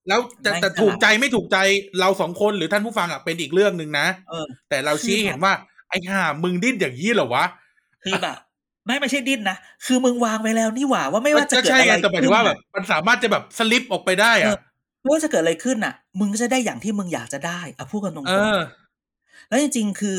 [0.07, 1.57] แล้วแต่ไม่แต่ฉลาดถูกใจไม่ถูกใจ
[1.99, 5.53] เราสองคนหรือท่านผู้ฟังอะเป็นอีกเรื่องหนึ่งนะเออแต่เราชี้ให้เห็นว่า
[5.89, 7.45] ไอ้ห่ามึงดิ้นอย่างนี้เหรอวะ
[8.03, 8.37] คือแบบ
[8.85, 14.57] ไม่ไม่ใช่ดิ้นนะ คือมึงวางไปแล้วนี่หว่าว่าไม่ว่าจะก็เกิดใช่อะไรไงแต่หมายถึขึ้งนว่าแบน่ะบมันสามารถจะแบบสลิปออกไปได้เออะอ
[15.01, 20.17] ไม่ว่าจะเกิดอะไรขึ้นน่ะ มึงก็จะได้อย่างที่มึงอยากจะได้อะพูดกันตรงเออๆแล้วจริงๆคือ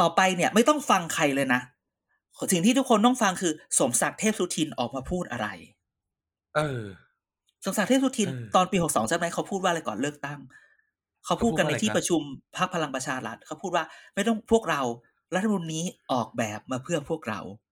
[0.00, 1.60] ต่อไปเนี่ย ไม่ต้องฟังใครเลยนะ
[2.52, 5.48] สิ่งที่ทุกคนต้องฟังคือ สมศักดิ์เทพสุทินออกมาพูดอะไร
[6.56, 6.82] เออ
[7.64, 10.40] สมศักดิ์เทพสุทินเออตอนปีหกสองใช่ไหมเขาพูดว่าอะไรก่อนเลือกตั้ง
[11.26, 12.22] เขาพูดกันในที่เขาพูดว่าอะไรครับประชุม
[12.56, 14.80] พรรคพลังประชารัฐเขาพูดว่าไม่ต้องพวกเรา
[15.34, 17.71] รัฐธรรมนูญนี้ออกแบบมาเพื่อพวกเราอืม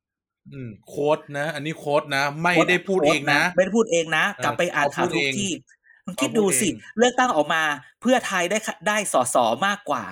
[0.88, 5.50] โค้ดนะ อันนี้โค้ดนะ ไม่ได้พูดเองนะ ไม่ได้พูดเองนะเออกลับไปอ่านข่าวเขาพูดทุกเองที่
[6.06, 7.62] มึงเขาคิดพูดดูสิเองเลือกตั้งออกมา
[8.00, 10.04] เพื่อไทยได้ค่ะได้สสมากกว่า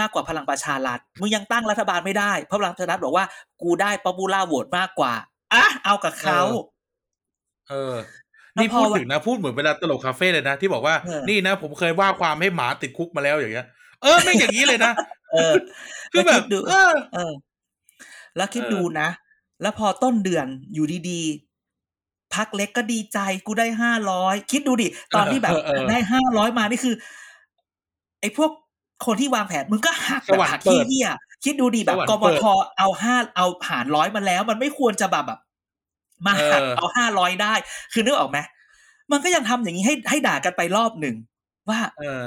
[0.00, 3.24] มากกว่าพลังประชารัฐมึงยังตั้งรัฐบาลไม่ได้เพราะพลังประชารัฐบอกว่า
[3.62, 5.12] กูได้ popu lar vote มากกว่า
[5.54, 6.40] อะเอากับเขา
[7.70, 7.94] เออ
[8.54, 13.66] แล้วนี่พอพูดถึงนะพูดเหมือนเวลาตลกคาเฟ่เลยนะ ที่บอกว่าเออนี่นะ ผมเคยว่าความให้หมาติดคุกมาแล้วอย่างเงี้ย
[14.02, 14.92] เออไม่อย่างนี้เลยนะ
[15.32, 15.52] เออ
[16.12, 17.32] คือแบบแล้วคิดดูเออเออ
[18.36, 19.08] แล้วคิดเออดูนะ
[19.62, 26.94] แล้วพอต้นเดือนอยู่ดีๆ พรรคเล็กก็ดีใจกูได้ห้าร้อยคิดดูดิ ตอนที่แบบเออเออได้ห้าร้อยมานี่คือ
[28.20, 28.50] ไอ้พวก
[29.06, 31.10] คนที่วางแผนมึงก็หักสวรรค์หักเปิที่ดเหี้ย
[31.44, 32.44] คิดดูดิแบบสวรรค์กบเปิดท
[32.78, 35.40] เอาห้าเอาหารร้อยมาแล้ว มันไม่ควรจะแบบแบบ
[36.26, 37.54] มาหักเออเอาห้าร้อยได้
[37.92, 38.38] คือนึกออกไหม
[39.12, 41.16] มันก็ยังทำอย่างนี้ให้ให้ด่ากันไปรอบหนึ่ง
[41.68, 42.22] ว่า เออ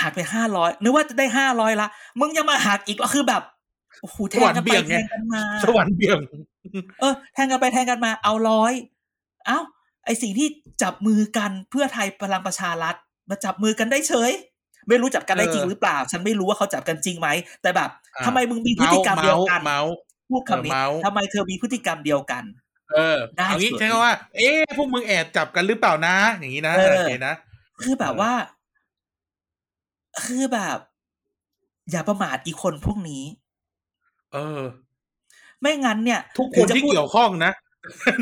[0.00, 1.88] หักไปห้าร้อยนึกว่าจะได้ห้าร้อยละ
[2.20, 3.42] มึงยังมาหักอีกแล้วคือแบบ
[4.02, 6.18] โอ้โหแทงกันไปสวรรค์เบี่ยงแทไงงกันมา สวรรค์เบี่ยง
[7.00, 8.72] เออ แทงกันไปแทงกันมา เอาร้อย
[9.46, 9.58] เอ้า
[10.04, 10.48] ไอสิ่งที่
[10.82, 12.94] จับมือกันเพื่อไทยพลังประชารัฐ
[13.30, 14.32] มาจับมือกันได้เฉย
[14.88, 17.28] ไม่รู้จับกันได้เออจริงหรือเปล่า ฉันไม่รู้ว่าเขาจับกันจริงไหม
[17.62, 19.94] แต่แบบอะทำไมมึงมีพฤติกรรมเดียวกันเมาส์
[20.30, 22.44] พูดคำนี้เออเมาส์ทำไมเธอมีพฤติกรรมเดียวกัน
[22.92, 27.34] เออได้เอางี้เฉยใช่ว่า เอ๊ะพวกมึงแอบจับกันหรือเปล่านะ อย่างนี้นะเออโอเคนะ
[27.82, 28.32] คือแบบว่า
[30.24, 30.78] คือแบบ
[31.90, 33.22] อย่าประมาทอีกคนพวกนี้
[34.34, 34.62] เออ
[35.60, 37.52] ไม่งั้นเนี่ย ทุกคถึนงจะที่พูดเกี่ยวข้องนะ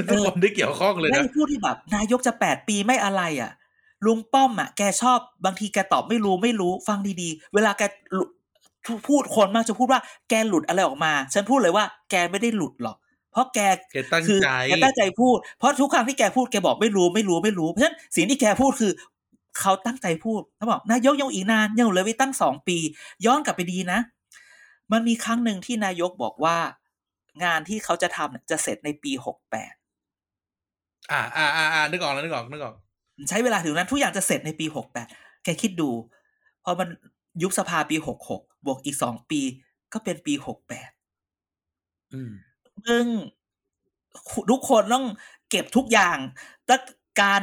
[0.08, 3.52] เออทุกคนที่เกี่ยวข้องเลยไม่นะได้พูดที่แบบ นายกจะแปดปีไม่อะไรอะ
[4.06, 7.82] ลุงป้อมอะแกชอบบางทีแกตอบไม่รู้ไม่รู้ ฟังดีๆ เวลาแก
[8.14, 8.28] หลุด
[9.08, 12.96] พูดคนมากจะพูดว่าแกหลุดอะไรออกมา ฉันพูดเลยว่า แกไม่ได้หลุดหรอก
[13.32, 13.58] เพราะแก
[13.92, 18.92] แกตั้งคือใจแกตั้งใจพูด เพราะทุกครั้งที่แกพูดแกบอกไม่รู้ไม่รู้ไม่รู้เพราะฉะนั้นสิ่งที่แกพูดคือ
[19.60, 22.76] เขาตั้งใจพูดเขาบอกนายกยังอีกนานยังเหลือไว้ตั้งสองปี
[23.24, 23.98] ย้อนกลับไปดีนะ
[24.92, 26.56] มันมีครั้งหนึ่งที่นายกบอกว่า
[27.44, 29.74] งานที่เขาจะทำเนี่ยจะเสร็จในปีหกแปด
[31.10, 32.74] อ่าอ่าอ่าอ่านึกออกแล้วนึกออกนึกออก
[33.28, 35.08] ใช้เวลาถึงนั้นทุกอย่างจะเสร็จในปีหกแปด
[35.44, 35.90] แกคิดดู
[36.64, 36.88] พอมัน
[37.42, 39.40] ยุบสภาปีหกหกบวกอีกสองปี
[39.92, 40.90] ก็เป็นปีหกแปด
[42.12, 42.32] อืม
[42.86, 43.04] ซึ่ง
[44.50, 45.06] ทุกคนต้อง
[45.50, 46.18] เก็บทุกอย่าง
[46.68, 46.80] ตั้ง
[47.20, 47.42] การ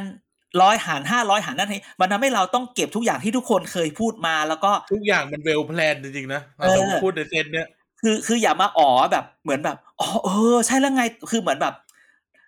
[0.60, 7.68] ร้อยหารห้าร้อยหารนั่นนี่มันทำให้เราต้องเก็บทุกอย่างที่ทุกคนเคยพูดมาแล้วก็ทุกอย่างมันเวลแพลนจริงๆนะเออสมมติพูดในเซนเนี้ย
[8.00, 11.74] คือคืออย่ามาอ๋อแบบเหมือนแบบอ๋อเออ ใช่แล้วไงคือเหมือนแบบ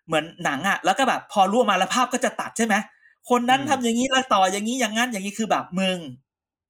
[0.07, 2.75] เหมือนหนังอะแล้วก็แบบ พอรู้ออกมาแล้วภาพก็จะตัดใช่ไหม
[3.31, 5.99] คนนั้นทำอย่างนี้แล้วต่ออย่างนี้อย่างนั้นอย่างนี้คือแบบมึง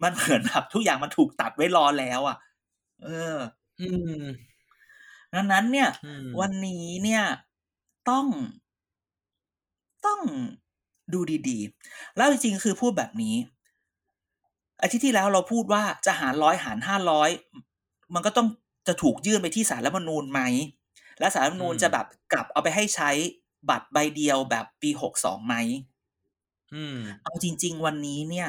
[0.02, 2.36] มันเหมือนแบบทุกอย่างมันถูกตัดไว้รอแล้วอะ
[3.04, 3.36] เออ
[3.80, 3.88] อื
[4.20, 4.22] ม
[5.34, 7.22] ดังนั้นเนี่ยอืมวันนี้เนี่ย
[8.10, 8.26] ต้อง
[10.06, 10.20] ต้อง
[11.12, 13.34] ดูดีๆ แล้วจริงๆ คือพูดแบบนี้
[14.82, 17.30] อาทิตย์ที่แล้วเราพูดว่าจะหารร้อยหารห้าร้อย
[18.14, 18.48] มันก็ต้อง
[18.88, 20.40] จะถูกยื่นไปที่สารรัฐธรรมนูญไหม
[21.18, 23.10] และสารรัฐธรรมนูญจะแบบกลับเอาไปให้ใช้
[23.70, 25.54] บัตรใบเดียวแบบปีหกสองไหม
[26.74, 28.48] อืมเอาจริง ๆ วันนี้เนี่ย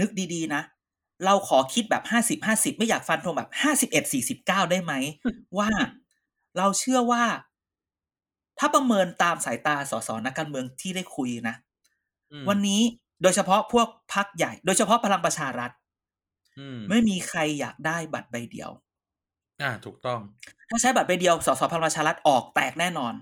[0.00, 0.62] นึกดีๆนะ
[1.24, 4.92] เราขอคิดแบบห้าสิบห้าสิบไม่อยากฟันธงแบบห้าสิบเอ็ดสี่สิบเก้าได้ไหม
[5.58, 5.70] ว่า
[6.58, 7.24] เราเชื่อว่า
[8.58, 11.56] ถ้าประเมินตามสายตาสสนักการเมืองที่ได้คุยนะ
[12.32, 12.82] อืมวันนี้
[13.22, 15.70] โดยเฉพาะพวกพักใหญ่ โดยเฉพาะพลังประชารัฐ
[16.58, 18.70] อืมไม่มีใครอยากได้บัตรใบเดียว
[19.60, 20.20] อ่า ถูกต้อง
[20.68, 23.14] ถ้าใช้บัตรใบเดียวสสพลังประชารัฐออกแตกแน่นอน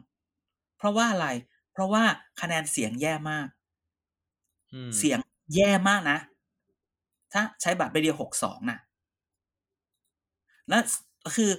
[0.78, 1.28] เพราะว่าอะไร
[1.72, 2.02] เพราะว่า
[2.40, 3.48] คะแนนเสียงแย่มาก
[4.72, 5.18] อืมเสียง
[5.54, 6.18] แย่มากนะ
[7.32, 8.78] ถ้าใช้บัตรใบเดียวหกสองน่ะ
[10.68, 10.82] แล้ว
[11.34, 11.50] คือ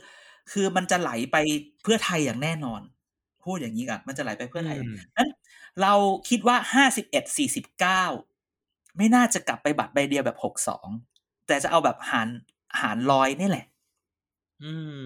[0.52, 1.38] คือมันจะไหลไป
[1.84, 2.82] เพื่อไทยอย่างแน่นอน
[3.46, 5.30] พูดอย่างนี้กันมันจะไหลไปเพื่อไทยอืมนั้น
[5.82, 5.94] เรา
[6.30, 8.04] คิดว่าห้าสิบเอ็ดสี่สิบเก้า
[8.98, 10.88] ไม่น่าจะกลับไปบัตรใบเดียวแบบหกสอง
[11.48, 12.28] แต่จะเอาแบบหาร
[12.82, 13.66] หารร้อยนี่แหละ
[14.62, 15.02] อืม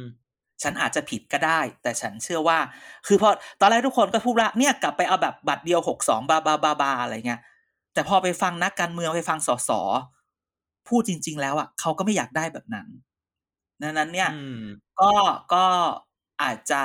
[0.63, 2.59] ฉันอาจจะผิดก็ได้ แต่ฉันเชื่อว่า
[3.07, 7.41] คือพอตอนแรกทุกคนก็พูดว่าเนี่ยกลับไปเอาแบบบัตรเดียวหกสองบาบาบาบาอะไรเงี้ย
[7.93, 9.71] แต่พอไปฟังนักการเมืองไปฟังสส
[10.87, 12.87] พูดจริง ๆ แล้วอะเขาก็ไม่อยากได้แบบนั้น
[13.81, 14.55] ดังนั้นเนี่ยอืม
[14.99, 15.11] ก็
[15.53, 15.65] ก็
[16.41, 16.81] อาจจะ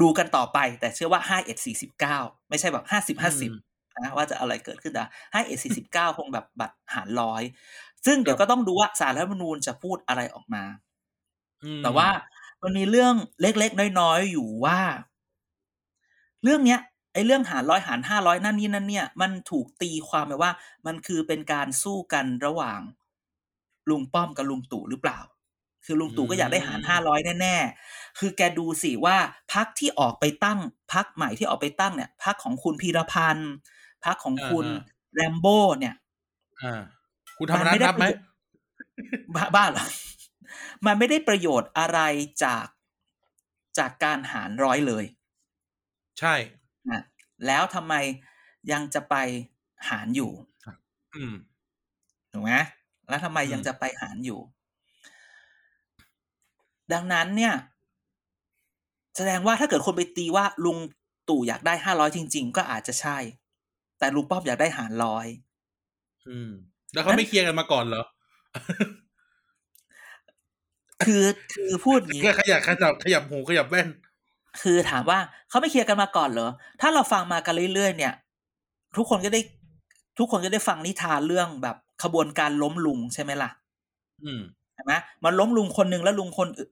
[0.00, 3.50] ดูกันต่อไป แต่เชื่อว่าห้าเอ็ดสี่สิบเก้าไม่ใช่แบบห้าสิบห้าสิบ
[3.98, 7.42] นะว่าจะอะไรเกิดขึ้นแต่ห้าเอ็ดสี่สิบเก้าคงแบบบัตรหารร้อย
[8.06, 10.64] ซึ่งเดี๋ยวก็ต้องดูว่าสารรัฐธรรมนูญจะพูดอะไรออกมา
[11.64, 12.08] อืมแต่ว่า
[12.62, 14.80] มันมีเรื่องเล็กๆ น้อยๆ อยู่ว่า
[16.42, 16.80] เรื่องเนี้ย
[17.14, 20.52] ไอ้เรื่องหารร้อยหารห้าร้อยนั่นนี่นั่นเนี่ย มันถูกตีความไปว่า
[20.86, 22.80] มันคือเป็นการสู้กันระหว่าง
[23.90, 25.18] ลุงป้อมกับลุงตู่หรือเปล่า
[25.84, 29.16] คือลุงตู่ก็อยากได้หารห้าร้อยแน่ๆ คือแกดูสิว่า
[29.52, 30.58] พักที่ออกไปตั้ง
[30.92, 33.52] พักใหม่ที่ออกไปตั้งเนี่ยพักของคุณพีรพันธ์
[34.04, 34.66] พักของคุณ
[35.14, 35.94] แรมโบ้เนี่ย
[36.62, 36.82] อ่า
[37.38, 38.04] คุณธรรมนัฐนับไหม
[39.34, 39.84] บ้าบ้าเหรอ
[40.86, 42.00] มันไม่ได้ประโยชน์อะไร
[42.44, 42.66] จาก
[43.78, 45.04] จากการหารร้อยเลย
[46.18, 46.34] ใช่
[46.90, 47.02] นะ
[47.46, 47.94] แล้วทำไม
[48.72, 49.14] ยังจะไป
[49.88, 50.30] หารอยู่
[51.16, 51.34] อืม
[52.32, 52.52] ถูกไหม
[53.08, 54.40] แล้วทำไมอืมยังจะไปหารอยู่
[56.92, 57.54] ดังนั้นเนี่ย
[59.16, 60.78] แสดงว่าถ้าเกิดคนไปตีว่าลุง
[61.28, 63.18] ตู่อยากได้ห้าร้อยจริง ๆ ก็อาจจะใช่
[63.98, 65.26] แต่ลุงป้อมอยากได้หารร้อย
[66.28, 66.50] อืม
[66.92, 68.04] แล้วเขาไม่เคลียร์กันมาก่อนเหรอ
[71.04, 71.24] คือ
[71.54, 73.88] คือพูดอย่างนี้แค่ขยับขยับขยับหูขยับแว่น
[74.62, 76.50] คือถามว่าเขาไม่เคลียร์กันมาก่อนเหรอ
[76.80, 78.14] ถ้าเราฟังมากันเรื่อยๆเนี่ย
[78.96, 79.40] ทุกคนก็ได้
[80.18, 83.50] ทุกคนก็ได้ฟังนิทานเรื่องแบบขบวนการล้มลุงใช่ไหมล่ะ
[84.22, 86.70] อืมใช่ไหมมันล้มลุงคนหนึ่งแล้วลุงคนอื่น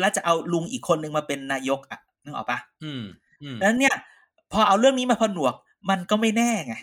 [0.00, 3.02] แล้วจะเอาลุงอีกคนหนึ่งมาเป็นนายกอะนึกออกปะอืม
[3.42, 3.96] อืมดังนั้นเนี่ย
[4.52, 5.54] พอเอาเรื่องนี้มาผนวก
[5.90, 6.74] มันก็ไม่แน่ไง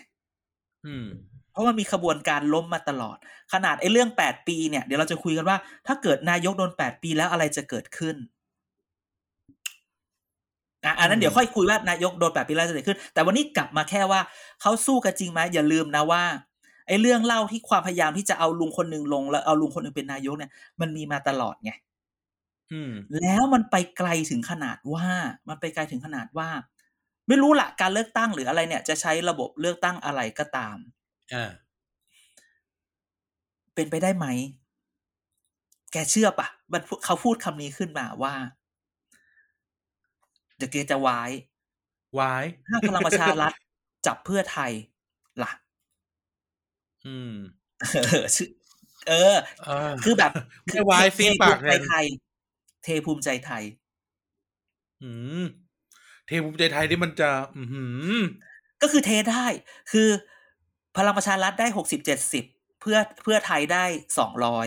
[0.86, 1.06] อืม
[1.52, 3.16] เพราะมันมีขบวนการล้มมาตลอด
[3.52, 5.56] ขนาดไอ้เรื่องแปดปีเนี่ยเดี๋ยวเราจะคุยกันว่า
[5.86, 8.16] ถ้าเกิดนายกโดนแปดปีแล้วอะไรจะเกิดขึ้น
[10.84, 14.20] อะอันนั้นอืมเดี๋ยวค่อยคุยว่านายกโดนแปดปีแล้วจะเกิดขึ้น แต่วันนี้กลับมาแค่ว่า
[14.60, 16.22] เขาสู้กันจริงไหมอย่าลืมนะว่า
[16.86, 21.72] ไอ้เรื่องเล่าที่ความพยายามที่จะเอาลุงคนหนึ่งลง แล้วเอาลุงคนหนึ่งเป็นนายกเนี่ย มันมีมาตลอดไง
[22.72, 25.06] อืมแล้วมันไปไกลถึงขนาดว่า
[25.48, 26.48] มันไปไกลถึงขนาดว่า
[27.28, 30.76] ไม่รู้ละการเลือกตั้งหรืออะไรเนี่ย จะใช้ระบบเลือกตั้งอะไรก็ตาม
[31.34, 31.52] อ่า
[33.74, 34.26] เป็นไปได้ไหม
[35.92, 38.34] แกเชื่อปะมันพูเขาพูดคำนี้ขึ้นมาว่า
[40.56, 41.30] เดี๋ยวแกจะวาย
[42.18, 43.52] วายถ้าพลังประชารัฐ
[44.06, 44.91] จับเพื่อไทยล่ะ
[47.06, 47.34] อืม
[47.94, 48.48] เออชื่อ
[49.08, 49.36] เออ
[49.66, 50.32] อ่าคือแบบ
[50.66, 52.04] ไม่วายซีปากเทแทนภูมิใจไทย
[52.84, 53.62] เทภูมิใจไทย
[55.02, 55.10] อื
[55.42, 55.44] ม
[56.26, 57.84] เทภูมิใจไทยนี่มันจะ อือหื
[58.14, 58.18] อ
[58.82, 59.46] ก็คือเทได้
[59.92, 60.08] คือ
[60.96, 62.44] พลังประชารัฐได้หกสิบเจ็ดสิบ
[62.80, 63.84] เพื่อเพื่อไทยได้
[64.18, 64.66] สองร้อย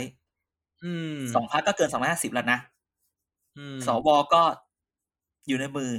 [0.85, 2.59] อืมสองพักก็เกินสองร้อยห้าสิบแล้วนะ
[3.57, 4.43] อืมสวก็
[5.47, 5.91] อยู่ในมือ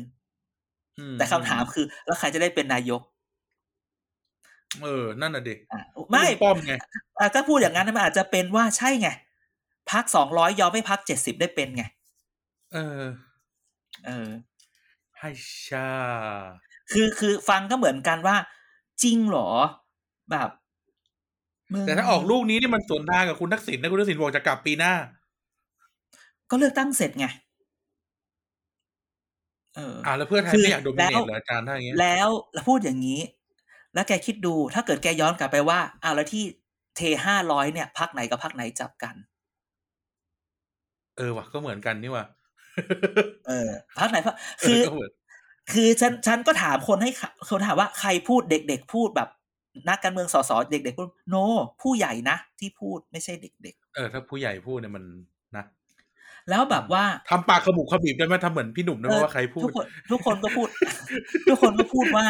[0.98, 3.02] อืแต่คำถามคือ แล้วใครจะได้เป็นนายก
[4.82, 6.72] เออ นั่นน่ะเด็กอะไม่ป้อมไง
[7.20, 9.08] อะก็พูดอย่างนั้นมันอาจจะเป็นว่าใช่ไง
[9.90, 11.84] พักสองร้อยยอมให้พักเจ็ดสิบได้เป็นไง
[12.72, 13.02] เออ
[14.06, 14.28] เออ
[15.18, 15.30] ให้
[15.66, 15.90] ชา
[16.92, 18.36] คือคือฟังก็เหมือนกันว่า
[19.02, 19.50] จริงเหรอ
[20.30, 20.50] แบบ
[21.72, 24.94] มึงแต่ถ้าออกลูกนี้นี่มันสวนทางกับคุณทักษิณนะคุณทักษิณบอกจะกลับปีหน้า
[26.50, 27.26] ก็เลือกตั้งเสร็จไง
[29.76, 33.20] เอออ่าแล้วเพื่อไทยคือไม่อยากโดมิเนแล้ตวเหรออาจารย์ถ้าอย่างเงี้ยแล้วแล้วพูดอย่างนี้
[33.96, 36.44] แล้วแกคิดดูถ้าเกิดแกย้อนกลับไปว่าอ้าวแล้วที่
[36.96, 39.14] เทห้าร้อยเนี่ยพักไหนกับพักไหนจับกัน
[41.16, 42.24] เออว่ะก็เหมือนกันนี่ว่ะ
[43.48, 45.10] เออพักไหนพักคือก็เหมือน
[45.72, 49.28] คือฉันฉันก็ถามคนให้ขคนถามว่าใครพูดเด็ก ๆ พูดแบบ
[49.88, 51.36] นักการเมืองสสเด็กๆพูดโน
[51.82, 55.04] ผู้ใหญ่นะที่พูดไม่ใช่เด็กเออ ถ้าผู้ใหญ่พูดเนี่ยมัน
[55.56, 60.68] นะๆแล้วแบบว่าทำปากขมุกขมิบได้ไหมทำเหมือนพี่หนุ่มนะเออว่าใครพูทุดกคน ทุกคนก็พูด
[61.50, 62.26] ทุกคนก็พูดว่า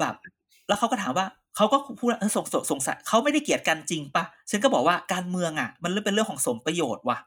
[0.00, 0.14] แบบ
[0.68, 7.18] แล้วเขาก็ถามว่าเขาก็พูดว่าเออสงสงสงสัยเขาไม่ได้เกลียดกันจริงปะฉันก็บอกว่าการเมืองอะ มันเรื่องเป็นเรื่องของสมประโยชน์ว่ะ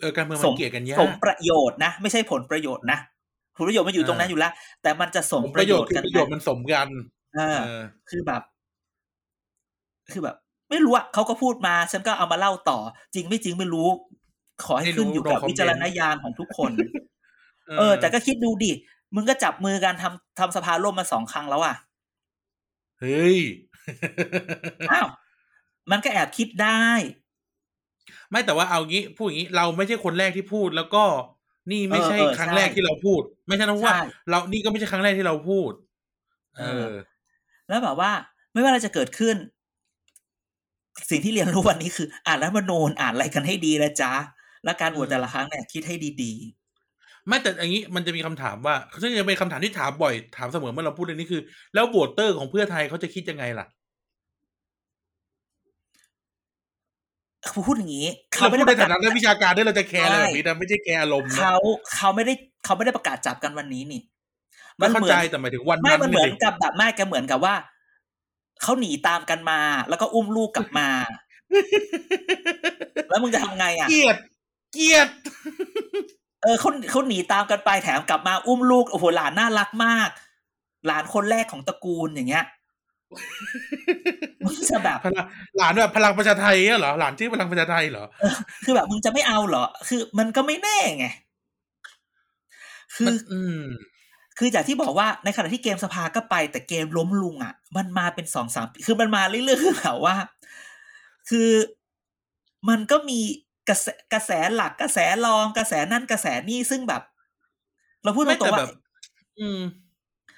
[0.00, 2.98] เออการเมืองสมัมนเกลียดกันยาสกมประโยชน์นะ ไม่ใช่ผลประโยชน์นะ
[3.56, 6.88] ผลประโยชน์มันอยู่ตรงนั้นอ่าอยู่แล้วแต่มันจะสมผลปประระโยโยชชน์น์คือกันประโยชน์มันสมกัน
[7.34, 8.42] เออเออคือแบบ
[10.12, 10.36] คือแบบ
[10.70, 12.78] ไม่รู้อะเขาก็พูดมา ฉันก็เอามาเล่าต่อ
[13.14, 13.88] จริงไม่จริงไม่รู้
[14.64, 16.72] ขอให้ไม่รู้ขึ้นอยู่กับ no comment วิจารณญาณของทุกคน
[17.78, 18.72] เออ แต่ก็คิดดูดิ
[19.14, 21.74] มึงก็จับมือกันทำทำสภาล่มมาสองครั้งแล้วอะ
[23.02, 23.38] เฮ้ย
[24.92, 25.08] อ้าว
[25.90, 26.86] มันก็แอบคิดได้
[28.30, 31.04] ไม่แต่ว่าเอางี้พูดอย่างนี้เราไม่ใช่คนแรกที่พูด แล้วก็
[31.70, 35.72] นี่ไม่ใช่เออเออครั้งใช่แรกที่เราพูด ไม่ใช่นะว่าใช่เรานี่ก็ไม่ใช่ครั้งแรกที่เราพูด
[36.58, 36.94] เอเอออ
[37.68, 38.10] แล้วแบบว่า
[38.52, 39.36] ไม่ว่าอะไรจะเกิดขึ้น
[41.10, 44.12] สิ่งที่เรียนรู้วันนี้คือ อ่านรัฐธรรมนูญอ่านอะไรกันให้ดีนะจ๊ะ
[44.64, 46.32] และการโหวตแต่ละครั้งเนี่ยคิดให้ดี
[47.28, 51.40] ไม่แต่อย่างนี้มันจะมีคำถามว่าซึ่งจะเป็นคำถามที่ถามบ่อยถามเสมอเมื่อเราพูดเรื่องนี้คือ
[51.74, 61.56] แล้วโหวตเตอร์ของเพื่อไทยเขาจะคิดยังไงล่ะๆพูดอย่างนี้เขาเราไม่พูได้ดปในระกาฐาศนะนักวิชาการด้วยเราจะแคร์อะไรแบบนี้นะไม่ใช่แคร์อารมณ์นะเขา
[61.94, 64.00] เขาไม่ได้เขาไม่ได้ประกาศจับกันวันนี้นี่
[64.76, 67.54] ไม่เข้าเหมืใจอนแต่หมายถึงวันไม่นั้นมันเหมือนดิกับแบบไม่แกเหมือนกับว่า
[68.62, 70.88] เขาหนีตามกันมา แล้วก็อุ้มลูกกลับมา
[73.08, 74.16] แล้วมึงจะทำไงอะเกลียด
[74.72, 75.08] เกลียด
[76.42, 80.08] เออเขาเขาหนีตามกันไปแถมกลับมาอุ้มลูกโอ้โหหลานน่ารักมาก
[80.86, 82.44] หลานคนแรกของตระกูลอย่างเงี้ย
[84.44, 85.26] มึงจะแบบพลัง
[85.56, 88.04] หลานแบบพลังประชาไทยอะเหรอหลานชื่อพลังประชาไทยเหรอ
[88.64, 91.06] คือแบบมึงจะไม่เอาเหรอ คือ มันก็ไม่แน่ไง
[92.96, 93.60] คืมัอนอืม
[94.38, 100.16] คือจากที่บอกว่าในขณะที่เกมสภาก็ไป แต่เกมล้มลุงอะ มันมาเป็นสองสามปีคือมันมาเรื่อยๆคือแบบว่า
[101.30, 101.50] คือ
[102.68, 103.20] มันก็มี
[103.68, 107.02] กระแสกระแสหลักกระแสรองกระแสนั่นกระแสนี่ซึ่งแบบ
[108.04, 108.70] เราพูดตไม่รแต่งๆว่าแบบ
[109.40, 109.60] อืม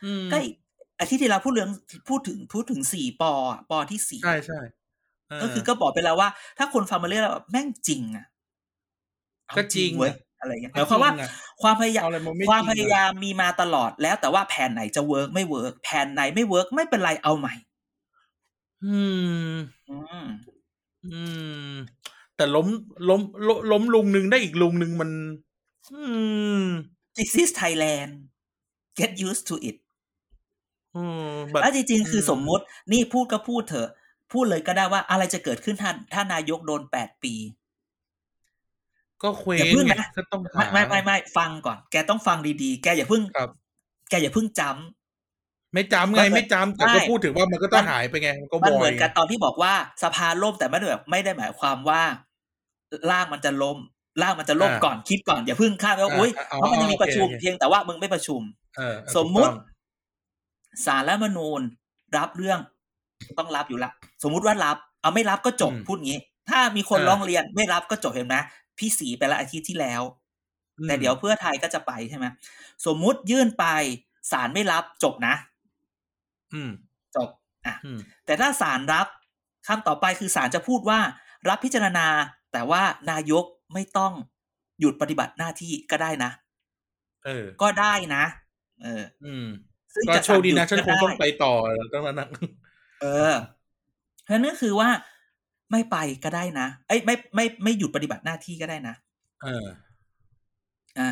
[0.04, 0.54] อืมก็อีก
[1.00, 1.70] อาทิตย์ที่เราพูดเรื่อง
[2.08, 8.26] พูดถึงพูดถึงสี่ปออะปอที่สี่ใช่ใช่ก็คือก็บอกไปแล้วว่า ถ้าคนฟังมาเรื่อยแล้วแบบแม่งจริงอะ
[9.48, 11.30] เอาก็จริงเว้ยอะไรเงี้ยหมายความว่าจริงอะ
[11.62, 17.54] ความพยายามเอาอะไรมาไม่ความจริงอะพยายามมีมาตลอดแล้ว แต่ว่าแผนไหนจะ work ไม่ work แผนไหนไม่ workไม่เป็นไรเอาใหม่
[18.82, 18.86] อื
[19.54, 19.54] ม
[19.88, 19.92] อื
[20.24, 20.26] ม
[21.04, 21.08] อื
[21.68, 21.74] ม
[22.36, 22.68] แต่ล้ม
[23.08, 25.10] ล้มล้มล้มลุงหนึ่งได้อีกลุงหนึ่งมัน
[25.92, 26.02] อื
[26.64, 26.66] ม
[27.16, 28.12] this is Thailand
[28.98, 29.76] get used to it
[30.96, 33.90] อืมแบบแล้วจริงๆ คือมสมมุติ นี่พูดก็พูดเถอะ
[34.32, 37.34] พูดเลยก็ได้ว่าอะไรจะเกิดขึ้นถ้าถ้านายกโดนแปดปี
[39.22, 43.50] ก็เคว้อย่างพึ่งไงนะก็ต้องไม่หาไม่ไม่ไม่ฟังก่อน แกต้องฟังดีๆ แกอย่าเพิ่งครับ
[44.10, 45.03] แกอย่าเพิ่งจำ
[45.74, 52.02] ไม่จำไงมันไม่จำแต่ไม่ก็พูดถึงว่ามันก็ต้องหายไปไงมันก็มันวเหอมืยอนกันตอนที่บอกว่าสภาล่มแต่ไม่ได้แบบไม่ได้หมายความว่า
[53.10, 53.78] ร่างมันจะล่ม
[54.22, 58.40] ร่างมันจะล่มก่อนคิดก่อนอย่าเพิ่งคาดว่าอุ้ยเพราะมันยังมีประชุมเพียงแต่ว่ามึงไม่ประชุม
[58.76, 59.62] เออสมมุติถูกต้อ
[60.82, 61.60] งสารรัฐธรรมนูญ
[62.16, 62.60] รับเรื่อง
[63.38, 63.90] ต้องรับอยู่ละ
[64.22, 66.18] สมมุติว่ารับ เอาไม่รับก็จบพูดงี้
[66.50, 68.36] ถ้ามีคนร้องเรียนไม่รับก็จบเห็นไหม
[68.78, 70.02] พี่สีไปละอาทิตย์ที่แล้ว
[70.78, 72.26] อืมแต่เดี๋ยวเพื่อไทยก็จะไปใช่ไหม
[72.86, 73.64] สมมุติยื่นไป
[74.30, 75.53] ศาลไม่รับจบนะอืม
[77.16, 77.28] จบ
[77.66, 79.06] อะอืมแต่ถ้าศาลรับ
[79.66, 81.00] คำต่อไปคือศาลจะพูดว่า
[81.48, 82.06] รับพิจารณา
[82.52, 84.12] แต่ว่านายกไม่ต้อง
[84.80, 86.30] หยุดปฏิบัติหน้าที่ก็ได้นะ
[87.24, 88.24] เออ ก็ได้นะ
[88.82, 89.46] เออ อืม
[89.94, 91.54] ซึ่งก็จะโชคดีนะสั่ฉันหยุคงต้องก็ไปด้ต่อ
[91.92, 92.28] ตั้งนั้นนะ
[93.00, 93.34] เออ
[94.24, 94.88] เพราะนั่นก็คือว่า
[95.72, 98.94] ไม่ไปก็ได้นะเอ้ยไม่ไม่ไม่หยุดปฏิบัติหน้าที่ก็ได้นะ
[99.42, 99.66] เออ
[100.98, 101.10] อ่า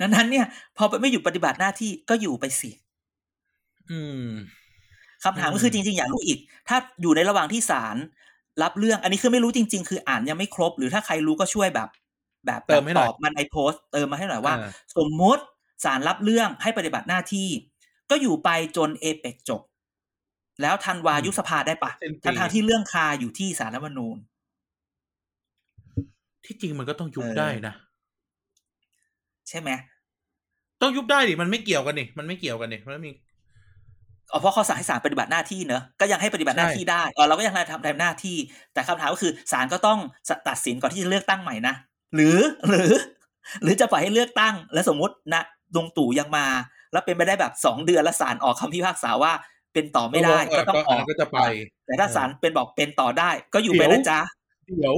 [0.00, 2.70] ดังนั้นเนี่ย พอไม่หยุดปฏิบัติหน้าที่ก็อยู่ไปสิ
[3.90, 4.30] อืม
[5.24, 7.96] คำถามอืมก็คือจริง ๆ อยากรู้อีก ถ้าอยู่ในระหว่างที่ศาล
[8.62, 11.88] รับเรื่อง อันนี้คือไม่รู้จริง ๆ คืออ่านยังไม่ครบ หรือถ้าใครรู้ก็ช่วยแบบ
[12.46, 15.42] แบบเติมให้หน่ตอยอบมาในโพสต์เติมมาให้หน่อยว่าอ่าสมมติ
[15.84, 17.48] ศาลรับเรื่องให้ปฏิบัติหน้าที่
[18.10, 19.60] ก็อยู่ไปจนเอเปกจบ
[20.62, 24.16] แล้วทันวายุบสภาได้ปะสิ้นปีทั้งทางๆที่เรื่องคาอยู่ที่สารรัฐธรรมนูญ
[26.44, 27.74] ที่จริงมันก็ต้องยุบเออได้นะ
[29.48, 29.70] ใช่ไหม
[30.82, 33.29] ต้องยุบได้ดิมันไม่เกี่ยวกันนี่มันไม่เกี่ยวกันนี่มันไม่มีอ๋อ
[34.40, 38.36] เพราะเขาสั่งให้ศาลปฏิบัติหน้าที่เนอะก็ยังให้ปฏิบัติหน้าใช่ที่ได้อ๋อเราก็ยังทำทำหน้าที่
[38.74, 39.98] แต่คำถามก็คือศาลก็ต้อง
[40.48, 41.74] ตัดสินก่อนที่จะเลือกตั้งใหม่นะ
[42.14, 42.38] หรือ
[42.68, 42.92] หรือ
[43.62, 45.42] หรือจะปล่อยให้เลือกตั้ง และสมมตินะ
[45.76, 46.46] ลงตู่ยังมา
[46.92, 49.32] แล้วเป็นไปได้แบบสองเดือนแล้วศาลออกคำพิพากษาว่า
[49.72, 51.38] เป็นต่อไม่ได้เอก็อต้องก็ออันอกนั้นก็จะไป
[51.86, 54.20] แต่ถ้าเออศาลเป็นบอกเป็นต่อได้ ก็อยู่ไปเดี๋ยวนะจ๊ะ
[54.76, 54.96] เดี๋ยว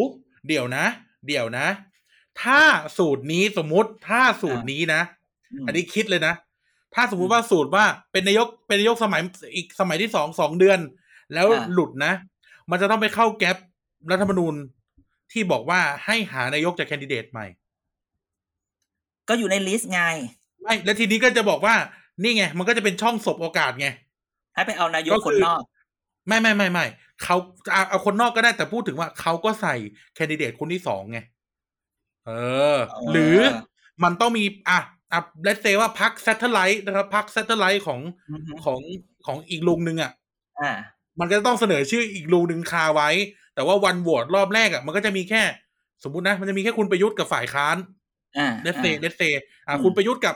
[0.48, 0.84] เดี๋ยวนะ
[1.26, 1.66] เดี๋ยวนะ
[2.42, 2.60] ถ้า
[2.98, 5.00] สูตรนี้สมมุติถ้าสูตรนี้นะ
[5.62, 6.34] มอันนี้คิดเลยนะ
[6.94, 9.20] ถ้าสมมุติว่าสูตรว่าเป็นนายกเป็นนายกสมัย
[9.54, 10.78] อีกสมัยที่สองสองเดือน
[11.34, 12.12] แล้วอ่าหลุดนะ
[12.70, 13.56] มันจะต้องไปเข้าแก๊ป
[14.10, 14.54] รัฐธรรมนูญ
[15.32, 17.46] ที่บอกว่าให้หานายกจากแคนดิเดตใหม่
[19.28, 20.02] ก็อยู่ใน list ไง
[20.62, 21.74] ไม่แล้วทีนี้ก็จะบอกว่า
[22.22, 23.88] นี่ไง มันก็จะเป็นช่องสบโอกาสไง
[24.54, 25.62] ให้ไปเอานายกก็คือคนนอก
[26.28, 26.86] ไม่ไม่ไม่ไม่
[27.22, 27.36] เขา
[27.72, 29.74] เอาเอาคนนอกก็ได้แต่พูดถึงว่าเขาก็ใส่
[30.14, 31.18] candidate คนที่สองไง
[32.26, 32.30] เอ
[32.74, 33.38] อเออหรือ
[34.04, 34.78] มันต้องมีอะ
[35.12, 38.80] อะเลตเซว่าพัก a t เท l ไลท์นะครับพัก a t เท l ไลท์ของอือฮึของ
[39.26, 40.12] ของอีกลุงหนึ่งอะ
[40.60, 40.72] อ่า
[41.20, 43.10] มันก็จะต้องเสนอชื่ออีกลุงหนึ่งคาไว้
[43.54, 45.42] แต่ว่าวันโหวตรอบแรกอะมันก็จะมีแค่
[46.04, 47.76] สมมุตินะ มันจะมีแค่คุณประยุทธ์กับฝ่ายค้าน
[48.38, 49.22] อ่า let's say let's say
[49.68, 50.34] อะอืมคุณประยุทธ์กับ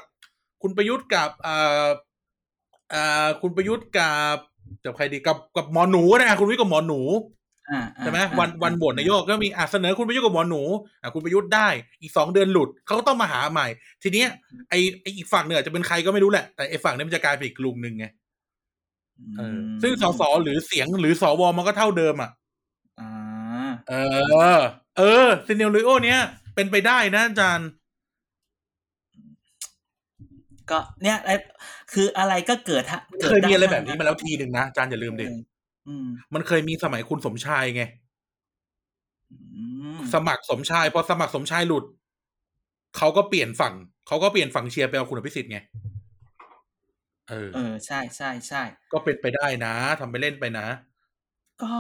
[0.62, 1.88] คุณประยุทธ์กับอ่า
[2.94, 4.38] อ่าคุณประยุทธ์กับ
[4.84, 7.35] กับใครดีกับกับหมอหนูก็ได้อะคุณประยุทธ์กับหมอหนูอ่า
[8.00, 10.62] ใช่ไหมอ่าวันอ่าวันโหวตนายกก็มีอะเสนอคุณประยุทธ์กับหมอหนู
[11.02, 11.68] อะคุณประยุทธ์ได้
[12.02, 13.66] อีกสองเดือนหลุดเขาก็ต้องมาหาใหม่
[14.02, 14.28] ทีเนี้ย
[14.70, 18.06] ไอไออีกฝั่งเนี่ยจะเป็นใครก็ไม่รู้แหละ แต่ไอฝั่งเนี้ยมันจะกลายเป็นอีกลุงหนึ่งไง
[19.38, 22.30] เอออซึ่งสสหรือเสียงหรือสวมันก็เท่าเดิมอะ
[23.00, 23.12] อ่า
[23.88, 23.94] เอ
[24.58, 24.60] อ
[24.98, 26.20] เออซีเนลริโอเนี้ย
[26.54, 27.68] เป็นไปได้นะอาจารย์
[30.70, 31.34] ก็เนี่ยไอ้
[31.92, 35.26] คืออะไรก็เกิดฮะกิดเคยมีอะไรด้แบบนี้มาแล้วทีหนึ่งนะอาจารย์อย่าลืมดิ
[35.88, 37.82] อืม มันเคยมีสมัยคุณสมชายไง
[39.32, 39.62] อื
[39.96, 41.84] มสมัครสมชายพอสมัครสมชายหลุด
[42.96, 43.74] เขาก็เปลี่ยนฝั่ง
[44.06, 45.58] เขาก็เปลี่ยนฝั่งเชียร์ไปเอาคุณอภิสิทธิ์ไง
[47.30, 50.66] เออ เออ ใช่ใช่ใช่ ก็เป็นไปได้นะทำไปเล่นไปนะ
[51.62, 51.74] ก็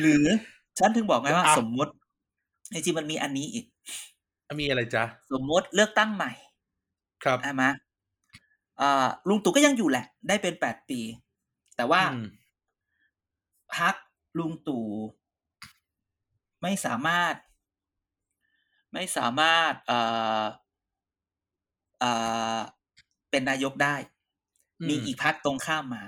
[0.00, 0.26] หรือ
[0.78, 1.92] ฉันถึงบอกไงว่าอะสมมติ
[2.72, 3.64] จริงๆมันมีอันนี้อีก
[4.60, 6.32] มีอะไรจ๊ะ สมมติเลือกตั้งใหม่
[7.24, 7.64] ครับใช่ไหม
[8.80, 11.00] อ่าลุงตู่ก็ยังอยู่แหละ ได้เป็นแปดปี
[11.76, 12.26] แต่ว่าอืม
[13.74, 13.94] พัก
[14.38, 14.86] ลุงตู่
[16.62, 17.34] ไม่สามารถ
[18.92, 20.00] ไม่สามารถเอ่
[20.40, 20.44] อ
[22.00, 22.10] เอ่
[22.56, 22.58] อ
[23.30, 23.96] เป็นนายกได้
[24.88, 26.04] มีอีกพักตรงข้ามมา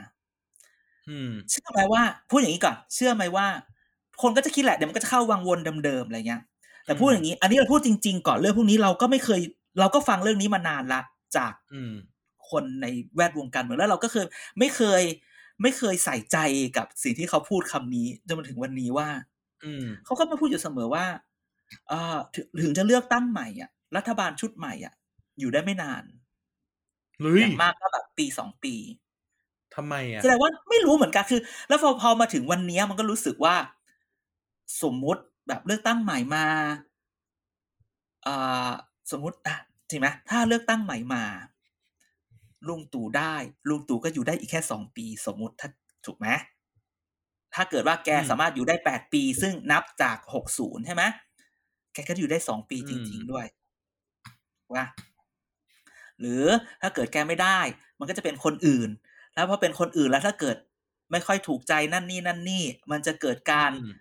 [1.08, 3.46] อืมเชื่อไหมว่าพูดอย่างนี้ก่อน เชื่อไหมว่า
[4.22, 6.42] คนก็จะคิดแหละเดี๋ยวมันก็จะเข้าวังวนเดิมๆอะไรเงี้ย
[6.84, 9.40] แต่พูดอย่างนี้ อันนี้เราพูดจริง ๆ ก่อนเรื่องพวกนี้เราก็ไม่เคย
[9.80, 11.00] เราก็ฟังเรื่องนี้มานานละ
[11.36, 11.92] จากอืม
[12.50, 14.26] คนในแวดวงการเมืองแล้วเราก็เคย
[14.58, 15.02] ไม่เคย
[15.62, 16.36] ไม่เคยใส่ใจ
[16.76, 19.08] กับสิ่งที่เขาพูดคำนี้จนมาถึงวันนี้ว่า
[19.62, 21.04] อืมเขาก็มาพูดอยู่เสมอว่า
[21.88, 24.94] เอ่อถึงถึงจะเลือกตั้งใหม่อะ รัฐบาลชุดใหม่อะ
[25.38, 26.04] อยู่ได้ไม่นาน
[27.20, 28.74] เฮ้อยย่างมากก็แบบปีสองปี
[29.74, 33.54] ทำไมอะแสดงว่าไม่รู้เหมือนกันคือ แล้วพอพอมาถึงวันนี้มันก็รู้สึกว่า
[34.82, 36.44] สมมุติแบบเลือกตั้งใหม่มา
[38.26, 38.70] อ่า
[39.10, 39.56] สมมุติอะ
[39.90, 41.22] จริงไหมถ้าเลือกตั้งใหม่มา
[42.68, 43.34] ลุงตู่ได้
[43.68, 45.68] ลุงตู่ก็อยู่ได้อีกแค่สองปีสมมุติถ้า
[46.06, 46.28] ถูกไหม
[47.54, 51.02] ถ้าเกิดว่าแกอืมสามารถอยู่ได้แปดปี ซึ่งนับจากหกศูนย์ใช่ไหม
[51.92, 53.46] แกก็อยู่ได้สองปีอืจมริง ๆด้วย
[54.74, 54.84] ว่า
[56.20, 56.44] หรือ
[56.82, 57.60] ถ้าเกิดแกไม่ได้
[57.98, 58.90] มันก็จะเป็นคนอื่น
[59.34, 60.56] แล้วพอเป็นคนอื่นแล้วถ้าเกิด
[61.10, 63.94] ไม่ค่อยถูกใจนั่นนี่นั่นนี่ มันจะเกิดการอืม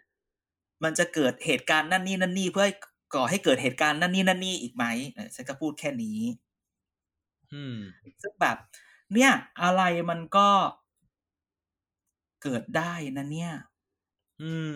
[0.83, 2.75] มันจะเกิดเหตุการณ์นั่นนี่นั่นนี่เพื่อให้
[3.15, 6.48] ก่อให้เกิดเหตุการณ์นั่นนี่นั่นนี่อีกไหมเออฉันก็พูดแค่นี้อืม
[8.21, 8.57] ซึ่งแบบ
[9.13, 9.31] เนี่ย
[9.61, 10.49] อะไรมันก็
[12.41, 13.51] เกิดได้นะเนี่ย
[14.39, 14.43] อื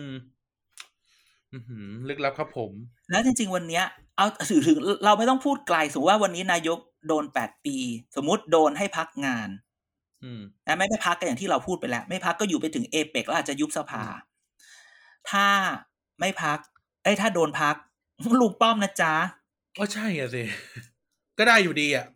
[1.52, 2.72] อือหือลึกลับครับผม
[3.10, 3.84] แล้วจริง ๆ วันเนี้ย
[4.16, 7.76] เอาถือถึงเราไม่ต้องพูดไกลสมมติว่าวันนี้นายกโดนแปดปี
[8.16, 9.48] สมมุติโดนให้พักงาน
[10.22, 14.04] อืมนะไม่ไม่พักก็อย่างที่เราพูดไปแล้ว ไม่พักก็อยู่ไปถึงเอเปกแล้วอาจจะยุบสภา
[15.30, 15.46] ถ้า
[16.20, 16.58] ไม่พัก
[17.02, 17.76] เอ้ยถ้าโดนพัก
[18.40, 19.14] ลุงป้อมนะจ๊ะ
[19.76, 20.42] ก็ใช่อะสิ
[21.38, 22.06] ก็ได้อยู่ดีอะ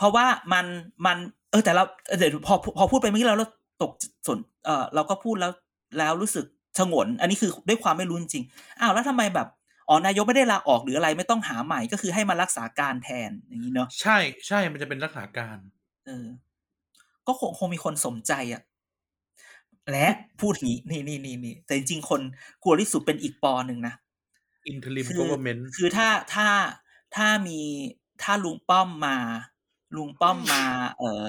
[0.00, 0.66] เพราะว่ามัน
[1.06, 1.18] มัน
[1.50, 3.48] เออแต่เราเออเดี๋ยวพอพอพูดไปเมื่อกี้เราเรา
[3.82, 3.92] ตก
[4.26, 5.52] สนเออเราก็พูดแล้ว
[5.98, 6.44] แล้วรู้สึก
[6.78, 9.48] ชงน อันนี้คือด้วยความไม่รู้จริงๆอ้าวแล้วทำไมแบบ
[9.88, 15.58] อ๋อนายกไม่ได้ลาออกหรืออะไรไม่ต้องหาใหม่ก็คือให้มารักษาการแทนอย่างนี้เนาะใช่ใช่มันจะเป็นรักษาการ
[16.06, 16.26] เออ
[17.26, 18.62] ก็คงคงมีคนสนใจอะ่ะ
[19.90, 20.06] และ
[20.40, 22.20] พูดอย่างนี้นี่นี่นี่นี่แต่จริงๆคน
[22.62, 23.94] กลัวที่สุดเป็นอีกปอหนึ่งนะ
[24.72, 26.48] interim คือ government คือถ้าถ้า
[27.16, 27.60] ถ้ามี
[28.22, 29.16] ถ้าลุงป้อมมา
[29.96, 30.62] ลุงป้อมมา
[30.98, 31.26] เอ่อ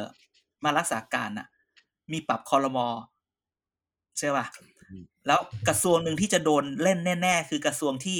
[0.63, 1.47] มารักษาการน่ะ
[2.11, 2.87] มีปรับคอรมอ
[4.17, 4.45] ใช่ป่ะ
[4.89, 8.19] อืมแล้วกระทรวงหนึ่งที่จะโดนเล่นแน่ ๆ คือกระทรวงที่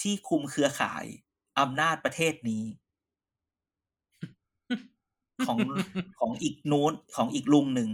[0.00, 1.04] ที่คุมเครือข่าย
[1.60, 2.64] อำนาจประเทศนี้
[5.46, 5.58] ของ
[6.20, 7.88] ของอีกนู้นของอีกลุงหนึ่ง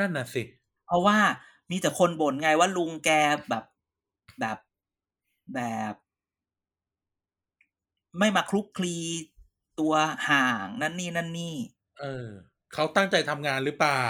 [0.00, 0.42] นั่นน่ะสิ
[0.86, 1.18] เพราะว่า
[1.70, 3.10] มีแต่คนบ่นไงว่าลุงแก
[3.48, 3.64] แบบ
[4.40, 4.58] แบบ
[5.54, 5.60] แบ
[5.92, 5.94] บ
[8.18, 8.94] ไม่มาคลุกคลี
[9.80, 9.94] ตัว
[10.28, 11.54] ห่างนั่นนี่นั่นนี่
[12.00, 12.28] เออ
[12.72, 14.06] เขาตั้งใจทำงานหรือเปล่า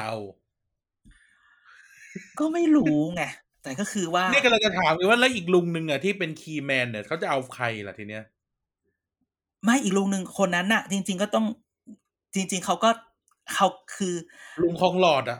[2.38, 3.22] ก็ไม่รู้ไง
[3.62, 8.24] แต่ก็คือว่าเนี่ยก็เลยจะถามเลยว่าแล้วอีกลุงหนึ่งอะที่เป็นคีย์แมนเนี่ยเขาจะเอาใครล่ะทีเนี้ย
[9.64, 11.46] ไม่อีกลุงหนึ่งคนนั้นน่ะ จริง ๆก็ต้อง
[12.34, 12.90] จริง ๆเขาก็
[13.54, 14.14] เขาคือ
[14.62, 15.38] ลุงคลองหลอดอะ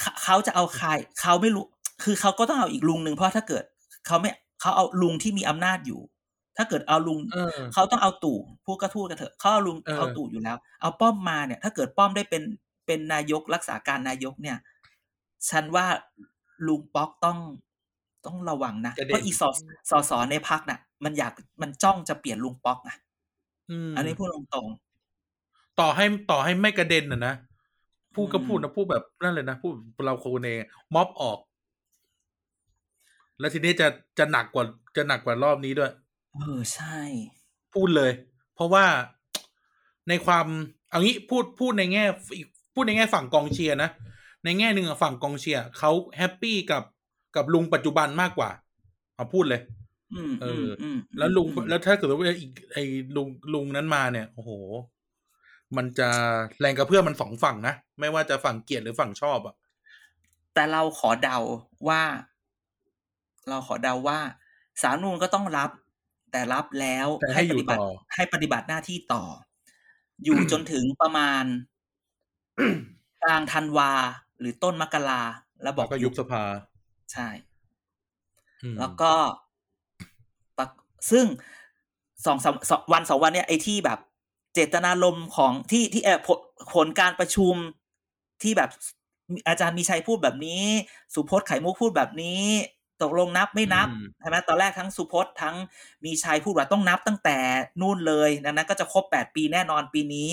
[0.00, 0.88] เขาเขาจะเอาใคร
[1.20, 1.64] เขาไม่รู้
[2.02, 3.64] คือเขาก็ต้องเอาอีกลุงหนึ่งเพราะถ้าเกิด
[4.06, 6.00] เขาไม่เขาเอาลุงที่มีอำนาจอยู่
[6.56, 12.42] ถ้าเกิดเอาลุงเออเขาต้องเอาตู่พูดก็ทูดกันเถอะเขาเอาลุงเออเอาตู่อยู่แล้ว เอาป้อมมาเนี่ย ถ้าเกิดป้อมได้เป็น
[12.86, 14.56] เป็นนายกรักษาการนายกเนี่ย
[15.50, 15.86] ฉันว่า
[16.66, 17.38] ลุงป๊อกต้อง
[18.26, 19.48] ต้องระวังนะจะเด่นเพราะอีสอ
[19.90, 21.32] สอสอในพักน่ะ มันอยาก
[21.62, 22.96] มันจ้องจะเปลี่ยนลุงป๊อกนะ
[23.70, 24.68] อืมอันนี้พูดตรง
[25.80, 27.34] ต่อให้ต่อให้ไม่กระเด็นอะนะ
[28.14, 29.74] พูดก็อืมพูดนะพูดแบบนั่นเลยนะพูด
[30.06, 30.48] เราโคเน
[30.94, 31.38] ม็อบออก
[33.38, 33.86] แล้วทีนี้จะ
[34.18, 34.64] จะหนักกว่า
[34.96, 36.05] จะหนักกว่ารอบนี้ด้วยๆ
[36.40, 36.98] เออใช่
[37.74, 38.12] พูดเลย
[38.54, 38.86] เพราะว่า
[40.08, 40.46] ในความ
[40.90, 42.04] เอางี้พูดพูดในแง่
[42.36, 43.90] อีกพูดในแง่ฝั่งกองเชียร์นะ
[44.44, 46.82] ในแง่หนึ่งอะฝั่งกองเชียร์เขาแฮปปี้กับ
[47.36, 48.50] กับลุงปัจจุบันมากกว่า
[49.16, 49.60] เอาพูดเลย
[50.14, 52.84] อืมเออือมอืมแล้วลุงอืมแล้วถ้าเกิดว่าอีกไอ้
[53.16, 54.50] ลุงลุงนั้นมาเนี่ยโอ้โห
[55.76, 56.08] มันจะ
[56.60, 59.54] แรงกระเพื่อมมันสองฝั่งนะไม่ว่าจะฝั่งเกลียดหรือฝั่งชอบอะ
[60.54, 61.38] แต่เราขอเดา
[61.88, 62.02] ว่า
[63.48, 64.18] เราขอเดาว่า
[64.82, 65.70] สารนูนก็ต้องรับ
[66.30, 69.24] แต่รับแล้วแต่ให้อยู่ปฏิบัติต่อให้ปฏิบัติหน้าที่ต่อ
[70.24, 71.44] อยู่จนถึงประมาณ
[73.22, 73.92] กลางธันวา
[74.38, 75.22] หรือต้นมกรา
[75.62, 76.42] แล้วบแล้อกวก็ยุบสภา
[77.12, 77.28] ใช่
[78.62, 79.12] อืมแล้วก็
[80.58, 80.66] ปะ
[81.10, 81.26] ซึ่ง
[82.26, 83.98] สองสามสองวันสองวันเนี่ยไอ้ที่แบบ
[84.54, 86.38] เจตนารมณ์ของที่ที่เออผล
[86.74, 87.54] ผลการประชุม
[88.42, 88.70] ที่แบบ
[89.48, 90.64] อาจารย์มีชัยพูดแบบนี้
[91.14, 92.42] สุพจน์ไข่มุกพูดแบบนี้
[93.02, 95.54] ตกลงนับไม่นับอืมใช่ไหมตอนแรกทั้งสุพจน์ทั้ง
[96.04, 97.36] มีชัยพูดว่าต้องนับตั้งแต่
[97.80, 100.28] นู่นเลยดังนั้นก็จะครบแปดปีแน่นอนปีนี้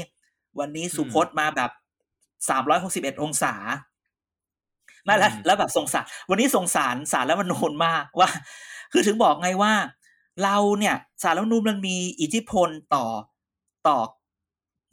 [0.59, 1.71] วันนี้สุพจน์มาแบบ
[2.49, 3.53] สามร้อยหกสิบเอ็ดองศา
[5.05, 8.29] ไม่แล้วอืมแล้วแบบสงสารวันนี้สงสารสารแล้วมันโนนมากว่า
[8.91, 9.73] คือถึงบอกไงว่า
[10.43, 13.05] เราเนี่ยสารรัฐธรรมนูญมันมีอิทธิพลต่อ
[13.87, 13.97] ต่อ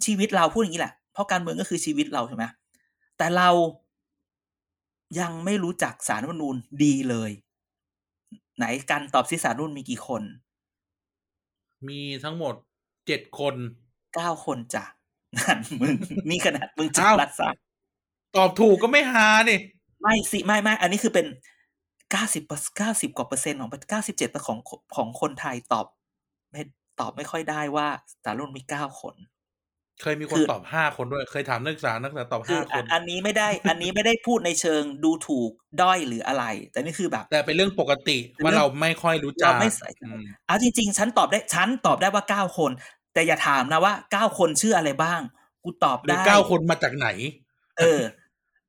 [0.04, 2.44] ชีวิตเราพูดอย่างนี้แหละ เพราะการเมืองก็คือชีวิตเราใช่ไหม
[3.18, 3.48] แต่เรา
[5.20, 7.30] ยังไม่รู้จักสารรัฐธรรมนูญดีเลย
[8.61, 10.22] ไหนการตอบสิสารรัฐธรรมนูญมีกี่คน
[11.88, 12.54] มีทั้งหมด
[13.06, 13.54] เจ็ดคน
[14.14, 14.84] เก้าคนจ้ะ
[15.36, 15.92] นั่นมึง
[16.30, 17.61] นี่ขนาดมึงจับอ้าวรัฐศาสตร์
[18.36, 19.58] ตอบถูกก็ไม่ฮานี่
[20.02, 21.26] ไม่สิไม่ไม่อันนี้คือเป็น
[22.11, 22.44] เก้าสิบ
[22.78, 24.58] เก้าสิบกว่าเปอร์เซ็นต์ของเก้าสิบเจ็ดของ
[24.96, 25.86] ของคนไทยตอบ
[26.50, 26.62] ไม่
[27.00, 27.86] ตอบไม่ค่อยได้ว่า
[28.24, 29.14] สารรัฐธรรมนูญมีเก้าคน
[30.03, 35.51] เคยมีคนคือตอบห้าคนด้วย เคยถามนักศึกษานักศึกษาตอบคือห้าคอะนอันนี้ไม่ได้ อันนี้ไม่ได้พูดในเชิงดูถูก
[35.82, 42.70] ด้อยหรืออะไร แต่นี่คือแบบ แต่เป็นเรื่องปกติเป็นว่าเรื่องเราไม่ค่อยรู้จักเราไม่ใส่ใจอืมอะจริง ๆ ฉันตอบได้ฉันตอบได้ว่าเก้าคน
[43.14, 45.20] แต่อย่าถามนะว่าเก้าคนชื่ออะไรบ้าง
[45.64, 47.09] กูตอบหรือได้เก้าคนมาจากไหน
[47.78, 48.01] เออ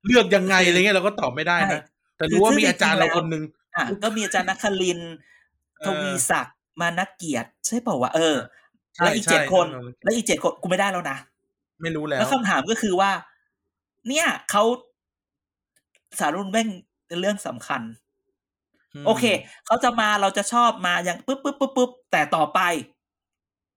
[0.06, 1.82] เลือกยังไงอะไรเงี้ยเราก็ตอบไม่ได้ใช่นะ
[2.18, 3.44] แต่รู้ว่าคือมีอาจารย์จริเรางๆแล้วคนหนึ่ง
[3.76, 5.14] อะก็มีอาจารย์นักคลินทร์
[5.80, 8.61] เออทวีศักดิ์มานักเกียรติใช่เปล่าวะเออใช่
[8.98, 11.18] แล้วอีกใช่เจ็ดคนเออแล้วอีกเจ็ดคนกูไม่ได้แล้วนะ
[11.82, 13.12] ไม่รู้แล้ว แล้วคำถามก็คือว่า
[14.08, 14.64] เนี่ยเขา
[16.20, 16.68] สารรุ่นแม่ง
[17.08, 17.82] เป็นเรื่องสำคัญ
[19.02, 19.24] มโอเค
[19.66, 22.60] เขาจะมาเราจะชอบมาอย่างปุ๊บปุ๊บปุ๊บปุ๊บแต่ต่อไป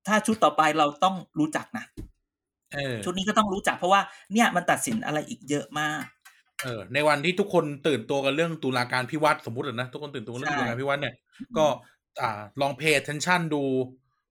[0.08, 1.84] ถ้าชุดต่อไปเราต้องรู้จักนะ
[2.74, 4.00] เออชุดนี้ก็ต้องรู้จักเพราะว่า
[4.32, 6.02] เนี่ยมันตัดสินอะไรอีกเยอะมาก
[6.62, 11.14] เออในวันที่ทุกคนตื่นตัวกันเรื่องตุลาการพิวัตรสมมติอะนะทุกคนตื่นตัวกันเรื่องใช่ตุลาการพิวัตรเนี่ย
[11.58, 11.66] ก็
[12.20, 13.62] อ่าลอง pay attention ดู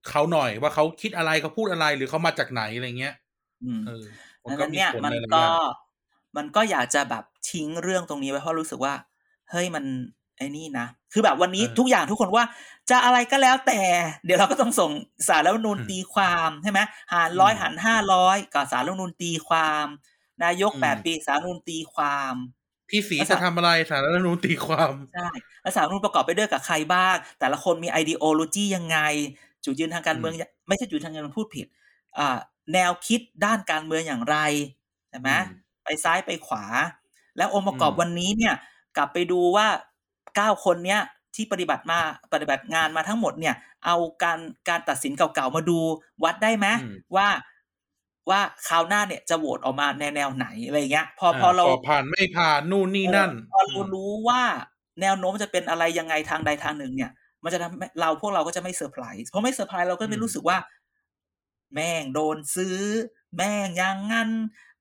[0.09, 3.15] เขาหน่อยว่าเขาคิดอะไรเขาพูดอะไรหรือเขามาจากไหนอะไรเงี้ย
[3.63, 4.05] อืมเออ
[4.49, 5.83] ดังนั้นเนี่ยผลมันหลายๆก็อย่าง
[6.37, 8.93] มันก็อยากจะแบบทิ้งเรื่องตรงนี้ไว้เพราะรู้สึกว่า
[9.51, 9.83] เฮ้ยมัน
[10.37, 12.45] ไอ้นี่นะ คือแบบวันนี้ทุกอย่างทุกคนว่า
[12.89, 13.81] จะอะไรก็แล้วแต่
[14.25, 14.91] เดี๋ยวเราก็ต้องส่ง
[15.27, 16.79] สารรัฐธรรมนูญตีความใช่ไหม
[17.13, 19.85] หารร้อยหารห้าร้อยกับสารรัฐธรรมนูญตีความ
[20.43, 22.33] นายกแปดปีสารรัฐธรรมนูญตีความ
[22.89, 25.29] พี่สีจะทำอะไรสารรัฐธรรมนูญตีความใช่
[25.61, 28.97] แล้วสารรัฐธรรมนูญประกอบไปด้วยกับใครบ้างแต่ละคนมีไอเดโอโลจียังไง
[29.65, 30.33] จุดยืนทางการเมือง
[30.67, 31.67] ไม่ใช่จุดยืนทางการเมืองพูดผิด
[32.17, 32.37] อ่า
[32.73, 34.37] แนวคิดด้านการเมืองอย่างไร
[35.09, 36.65] ใช่ไหมอืมไปซ้ายไปขวา
[37.37, 38.55] แล้วองค์ประกอบอืมวันนี้เนี่ย
[38.97, 39.67] กลับไปดูว่า
[40.35, 41.01] เก้าคนเนี้ย
[41.35, 41.99] ที่ปฏิบัติมา
[42.33, 43.55] ปฏิบัติงานมาทั้งหมดเนี่ย
[43.85, 44.39] เอาการ
[44.69, 45.79] การตัดสินเก่าๆมาดู
[46.23, 47.27] วัดได้ไหมอืมว่า
[48.29, 54.41] ว่าคราวหน้าเนี่ยจะโหวตออกมาในแนวไหนอะไรอย่างเงี้ย พอพอเราสอบผ่านไม่ผ่านนู่นนี่นั่น พอเรารู้ว่า
[55.01, 57.11] แนวโน้มจะเป็นอะไรยังไงทางใดทางหนึ่งเนี่ย
[57.43, 60.57] มันจะทำให้เราพวกเราก็จะไม่เซอร์ไพรส์เพราะไม่เซอร์ไพรส์เราก็ไม่อืมรู้สึกว่า
[61.73, 62.77] แม่งโดนซื้อ
[63.37, 64.29] แม่งยังงั้น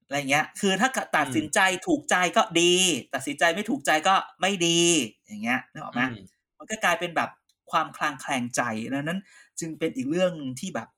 [0.05, 2.75] อะไรเงี้ย คือถ้าตัดสินใจถูกใจก็ดี
[3.15, 4.81] ตัดสินใจไม่ถูกใจก็ไม่ดี
[5.27, 6.17] อย่างเงี้ยนึกออกไหมอืม
[6.59, 7.31] มันก็กลายเป็นแบบ
[7.71, 9.21] ความคลางแคลงใจดังนั้น
[9.61, 10.89] จึงเป็นอีกเรื่องที่แบบ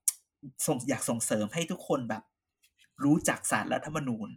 [0.67, 2.23] ส่งอยากส่งเสริมให้ทุกคนแบบ
[3.05, 4.29] รู้จักสารรัฐธรรมนูญ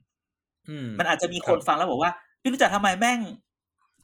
[0.69, 2.11] อืมมันอาจจะมีคนฟังแล้วบอกว่า
[2.41, 3.19] พี่รู้จักทำไมแม่ง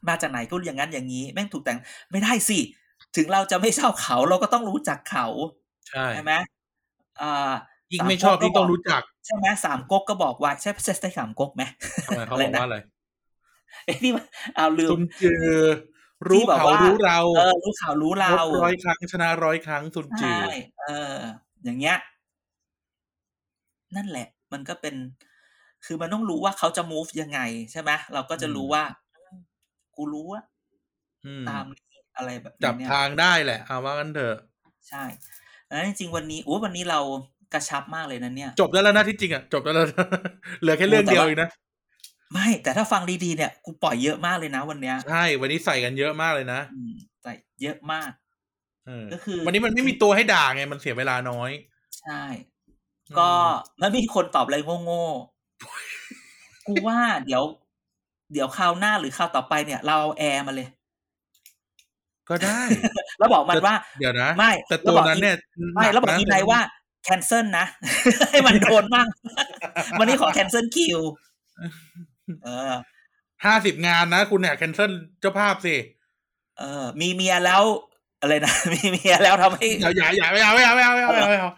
[0.07, 1.80] มาจากไหนก็อย่างนั้นอย่างนี้ แม่งถูกแต่ง
[2.11, 2.59] ไม่ได้สิ
[3.16, 5.28] ถึงเราจะไม่ชอบเขาเราก็ต้องรู้จักเขา
[5.89, 6.34] ใช่ใช่ไหม
[7.22, 7.53] อ่า
[7.93, 11.64] ยิ่งไม่ชอบยิ่งต้องรู้จัก ใช่ไหมสามก๊กก็บอกไว่าใช่ใช่ใช่สามก๊กไหม
[12.05, 12.78] ทำไมเขาบอกว่าอะไร
[13.86, 15.59] ไอ้นี่มันเอาลืซุมนจือ
[16.30, 20.47] รู้ที่แบบเขาว่ารู้เราเออรู้ข่าวรู้เราลบร้อยครั้งชนะร้อยครั้งซุนจืใช่อ
[20.82, 21.18] เออ
[21.64, 21.97] อย่างเงี้ย
[23.95, 24.95] นั่นแหละ มันก็เป็น
[25.86, 27.39] คือมันต้องรู้ว่าเขาจะ move ยังไง
[27.72, 28.84] ใช่ไหมเราก็จะรู้ว่า
[29.95, 30.41] กูรู้ว่า
[31.26, 34.38] อืมตามนี้ อะไรแบบจับนี้เนี่ยทางได้แหละเอาว่ากันเถอะ
[34.89, 35.03] ใช่
[35.68, 36.99] แล้วจริงๆวันนี้โอ้วันนี้เรา
[37.53, 40.05] กระชับมากเลยนะเนี่ย จบได้แล้วนะที่จริงอะจบได้แล้วนะ
[40.61, 41.49] เหลือแค่เรื่องเดียวเองนะ
[42.34, 46.93] ไม่แต่ถ้าฟังดีๆเนี่ยกูปล่อยเยอะมากเลยนะวันเนี้ยใช่วันนี้ใส่กันเยอะมากเลยนะอืม
[47.24, 48.11] แต่เยอะมาก
[48.88, 51.51] เออก็คือ วันนี้มันไม่มีตัวให้ด่าไงมันเสียเวลาน้อย
[51.99, 52.22] ใช่
[53.20, 53.32] ก็
[53.82, 57.43] มันมีคนตอบอะไรโง่ๆกูว่าเดี๋ยว
[58.34, 60.68] เดี๋ยวคราวหน้าหรือคราวต่อไปเนี่ย เราเอาแอร์มาเลย
[62.30, 62.61] ก็ได้
[63.17, 65.36] แล้วบอกมันว่า เดี๋ยวนะ ไม่แต่ตัวนั้นเนี่ย
[65.76, 66.59] ไม่แล้วบอกหอีนะไนว่า
[67.03, 67.65] แคนเซิลนะ
[68.32, 69.07] ให้มันโดนมั่ง
[69.99, 70.99] วันนี้ขอแคนเซิลคิว
[72.43, 72.74] เออ
[73.45, 75.76] ห้าสิบงานนะ คุณเนี่ยแคนเซิลเจ้าภาพสิ
[76.59, 77.61] เออ มีเมียแล้ว
[78.21, 81.51] อะไรนะ มีเมียแล้วทำให้อย่าอย่าอย่าไม่เอาไม่เอาไม่เอาไม่เอาไม่เอาไม่เอา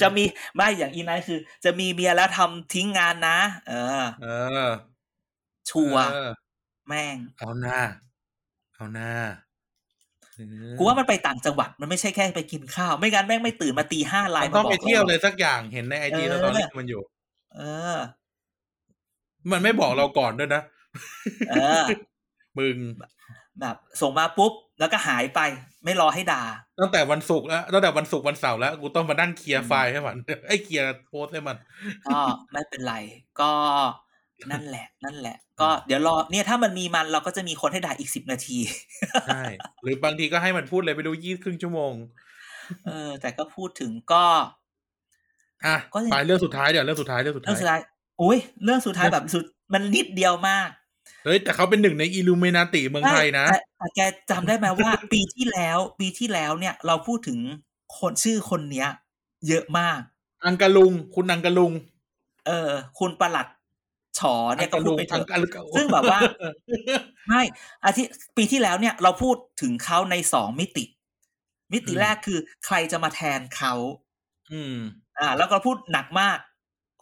[0.00, 0.24] จะมี
[0.56, 4.28] ไม่อย่างอีไนท์คือ จะมีเมียแล้วทำทิ้งงานนะ เออ เอ
[4.66, 4.68] อ
[5.70, 6.30] ชัวร์เออ
[6.88, 7.78] แม่งเอาหน้า
[8.82, 9.14] เอาหน้า
[10.36, 10.40] เอ
[10.72, 17.02] อกูว่ามันไปต่างจังหวัดมันไม่ใช่แค่ไปกินข้าว ไม่งั้นแม่งไม่ตื่นมาตีห้าไลมันน์มาต้องบอกไปเที่ยวราเลยสักอย่างเห็นในไอจีเออตอนนี้มันอยู่
[17.56, 17.62] เอ
[17.94, 17.96] อ
[19.52, 20.62] มันไม่บอกเราก่อนด้วยนะ
[21.50, 21.82] เออ
[22.58, 22.76] มึง
[23.60, 25.40] แบบส่งมาปุ๊บ แล้วก็หายไป
[25.84, 26.42] ไม่รอให้ด่า
[26.80, 30.16] ตั้งแต่วันศุกร์แล้วตั้งแต่วันศุกร์วันเสาร์แล้วกูต้องมานั่งเคลียร์ไฟล์ให้มัน
[30.48, 31.56] ไอ้เคลียร์โพสต์ให้มัน
[32.06, 32.18] ก็
[32.52, 32.94] ไม่เป็นไร
[33.40, 33.52] ก็
[34.50, 38.58] นั่นแหละ นั่นแหละ ก็เดี๋ยวรอเนี่ยถ้ามันมีมันเราก็จะมีคนให้ด่าอีกสิบนาที
[39.26, 39.42] ใช่
[39.82, 41.94] หรือบางทีก็ให้มันพูดเลยไปดูยี่ครึ่งชั่วโมง
[42.86, 44.24] เออ แต่ก็พูดถึงก็
[45.66, 47.90] อะก็ยังไปเรื่องสุดท้ายเดี๋ยวเรื่องสุดท้ายเรื่องสุดเรื่องสุดท้ายท้าย
[48.22, 50.68] อุ้ยเรื่องสุดท้ายแบบสุดมันนิดเดียวมาก
[51.24, 57.38] เฮ้ยแต่เขาเป็นหนึ่งในอิลูเมนาติเมืองไทยนะแต่แต่แกจำได้ไหมว่า ปีที่แล้ว ปีที่แล้วเนี่ย เราพูดถึง
[57.98, 58.88] คนชื่อคนเนี้ย
[59.48, 60.00] เยอะมาก
[60.46, 61.72] อังกะลุง คุณอังกะลุง
[62.46, 63.46] เออ คุณประหลัด
[64.18, 66.20] ฉอเนี่ยก็อังะพูลุดงไปเถอังอะกะลุงซึ่งแบบว่า
[67.28, 67.42] ไม่
[67.84, 70.84] อาทิตย์ปีที่แล้วเนี่ยเราพูดถึงเขาในสองมิติ
[71.72, 73.74] มิติแรกคือใครจะมาแทนเขา
[74.52, 74.76] อืม
[75.18, 76.38] อ่า แล้วก็พูดหนักมาก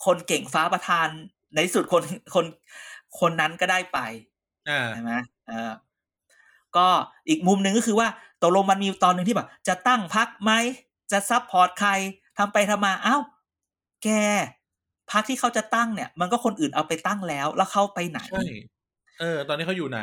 [0.04, 1.08] คนเก่งฟ้าประธาน
[1.54, 2.02] ในที่สุดคน
[2.34, 2.44] คน
[3.20, 3.98] คนนั้นก็ได้ไป
[4.68, 5.12] อ่าใช่ไหม
[5.48, 5.72] เออ
[6.76, 6.88] ก็
[7.28, 8.08] อีกมุมหนึ่งก็คือว่า
[8.42, 10.52] ตกลงมันมีตอนหนึ่งที่แบบ จะตั้งพักไหม
[11.12, 11.90] จะซับพอร์ตใคร
[12.38, 13.16] ทำไปทำมา เอ้า
[14.04, 14.08] แก
[15.12, 18.44] พักที่เขาจะตั้งเนี่ย มันก็คนอื่นเอาไปตั้งแล้ว แล้วเขาไปไหน ใช่
[19.20, 20.00] เออ ตอนนี้เขาอยู่ไหน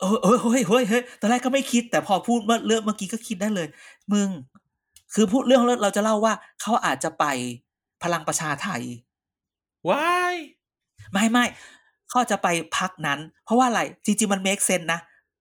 [0.00, 3.68] เออเออเฮ้ยเฮ้ยเฮ้ยตอนแรกก็ไม่คิด แต่พอพูดเมื่อเรื่องเมื่อกี้ก็คิดได้เลย
[4.12, 4.28] มึง
[5.14, 7.24] คือพูดเรื่องเราจะเล่าว่าเขาอาจจะไป
[8.02, 8.82] พลังประชาไทย
[9.88, 10.36] ว้าย
[11.12, 11.44] ไม่ไม่
[12.10, 15.00] เขาจะไปพักนั้น เพราะว่าอะไร จริงๆ มัน make sense นะ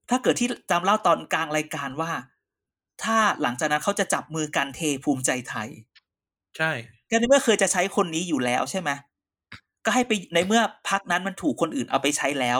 [0.10, 2.12] ถ้าเกิดที่จำเล่าตอนกลางรายการว่า
[3.04, 5.70] ถ้าหลังจากนั้นเขาจะจับมือกันเทภูมิใจไทย
[6.58, 6.72] ใช่
[7.10, 8.90] ก็ในเมื่อเคยจะใช้คนนี้อยู่แล้วใช่ไหม
[9.86, 12.60] ก็ให้ไปในเมื่อพักนั้นมันถูกคนอื่นเอาไปใช้แล้ว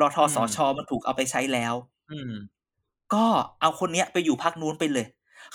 [0.00, 1.74] รอทอสอชอมันถูกเอาไปใช้แล้ว
[2.10, 2.32] อืม
[3.14, 3.24] ก็
[3.60, 5.06] เอาคนเนี้ยไปอยู่พรรคนู้นไปเลย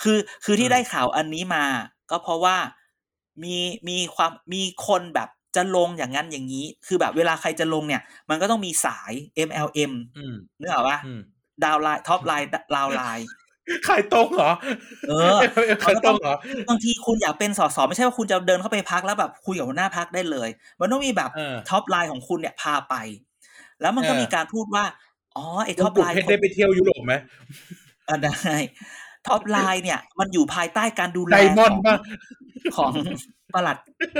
[0.02, 1.64] คือคือที่อืมได้ข่าวอันนี้มา
[2.10, 2.56] ก็เพราะว่า
[3.42, 3.56] มี
[3.88, 9.12] มีความมีคนแบบจะลงอย่างนั้นอย่างนี้ คือแบบเวลาใครจะลงเนี่ย มันก็ต้องมีสาย
[9.48, 11.20] MLM อืมนึกออกปะอืม
[11.64, 13.26] downline topline downline
[13.88, 14.52] ขายตรงเหรอ
[15.08, 15.38] เออ
[15.84, 16.34] ขายตรงเหรอ
[16.68, 20.48] บางทีคุณอยากเป็นสสไม่ใช่ว่าคุณจะเดินเข้าไปพรรคแล้วแบบคุยกับหัวหน้าพรรคได้เลย
[20.80, 22.94] มันต้องมีแบบเออ topline ของคุณเนี่ยพาไป
[23.80, 24.84] แล้วมันก็เออมีการพูดว่า
[25.36, 27.14] อ๋อไอ้ท็ท็ออปปไลไลน์น์ได้ไปเที่ยวยุโรปไหม
[28.08, 28.36] อะได้
[29.26, 31.96] ท็อปไลน์เนี่ย มันอยู่ภายใต้การดูแลไดมอนด์ของป่ะ
[32.76, 32.92] ของ
[33.54, 33.76] ประหลัด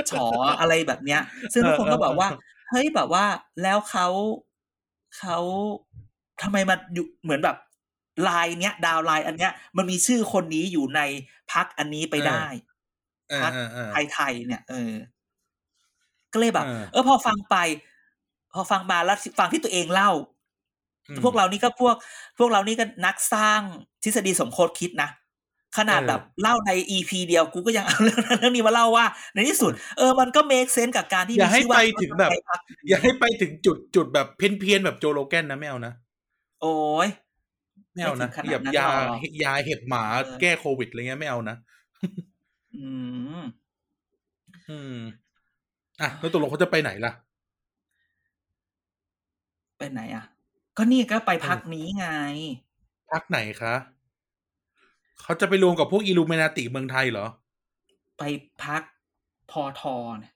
[0.09, 0.25] ฉอ
[0.59, 1.21] อะไรแบบเนี้ย
[1.53, 2.29] ซึ่งทุกคนก็บอกว่า
[2.69, 3.25] เฮ้ยแบบว่า
[3.63, 4.07] แล้วเขา
[5.19, 5.37] เขา
[6.41, 7.55] ทำไมมันอยู่เหมือนแบบ
[8.23, 11.01] ไลน์เนี้ย ดาวไลน์อันเนี้ย มันมีชื่อคนนี้อยู่ใน
[11.51, 12.45] พักอันนี้ไปได้
[13.29, 14.95] เออเออเออไทยไทยๆเนี่ยเออ
[16.33, 17.55] ก็เลยแบบเออเออพอฟังไป
[18.53, 20.11] พอฟังมาแล้วฟังที่ตัวเองเล่า
[21.09, 21.95] อืมพวกเรานี่ก็พวก
[22.39, 23.61] พวกเรานี่ก็นักสร้าง
[24.03, 25.09] ทฤษฎีสมคบคิดนะ
[25.77, 35.93] ขนาดเออแบบเล่าในอีพีเดียวกูก็ยังเอาเรื่องนั้นเรื่องนี้มาเล่าว่า ในที่สุด เออมันก็เมคเซน s ์กับการที่อย่าให้มีชื่ว่ไปถึงแบบไทยพักดีอย่าให้ไปถึงจุดจุดแบบเพี้ยนเพียนๆแบบโจโลแกนนะไม่เอานะ
[36.61, 37.07] โอ้ย
[37.93, 41.55] ไม่เอานะไม่ถึงขนาดแบบนั้นยาหรอกยาเห็บหมาเออแก้โควิดอะไรเงี้ยไม่เอานะ
[42.75, 42.87] อื
[43.39, 43.41] ม
[44.69, 44.95] อืม
[46.01, 47.11] อะแล้วตกลงเขาจะไปไหนล่ะ
[49.77, 50.25] ไปไหนอะ
[50.77, 52.07] ก็นี่ก็ไปพรรคนี้ไง
[53.11, 53.75] พรรคไหนคะ
[55.21, 57.27] เขาจะไปรวมกับพวกอิลูเมนาติเมืองไทยเหรอ
[58.17, 58.23] ไป
[58.63, 58.81] พรรค
[59.51, 60.33] พอทอเนี่ย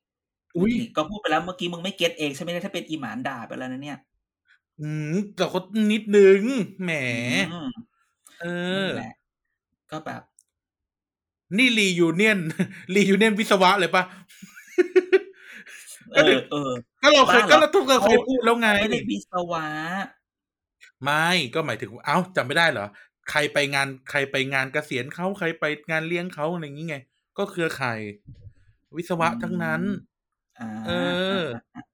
[0.57, 3.97] อุ้ยนี่ก็พูดไปแล้วเมื่อกี้มึงไม่ get เองใช่ไหมเนี่ยถ้าเป็นอีหมานด่าไปแล้วนะเนี่ย
[4.81, 5.61] อืมแต่เขา
[5.91, 6.41] นิดนึง
[6.83, 6.91] แหม
[7.53, 7.69] อืม
[8.41, 8.45] เอ
[8.83, 9.13] อนั่นแหละ
[9.91, 10.21] ก็แบบ
[11.57, 12.39] นี่ reunion
[12.93, 14.03] reunion วิศวะเลยปะ
[16.13, 16.71] เออเออ
[17.01, 19.65] ก็เราเคยบ้าเหรอก็เราทุกคนเคยพูดแล้วไงไม่ได้วิศวะ
[21.03, 22.87] ไม่ก็หมายถึง เอ้าจำไม่ได้เหรอ
[23.29, 26.97] ใครไปงานใครไปงานเกษียณเขาใครไปงานเลี้ยงเขาอะไรอย่างงี้ไง
[27.37, 27.99] ก็เครือข่าย
[28.95, 30.14] วิศวะทั้งนั้นอ่า
[30.87, 30.91] เอ
[31.41, 31.43] อ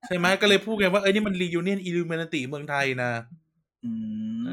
[0.07, 3.11] ใช่ไหมก็เลยพูดไงว่า เอ้ยนี่มัน reunion Illuminati เมืองไทยนะ
[3.85, 3.91] อื
[4.39, 4.51] มเอ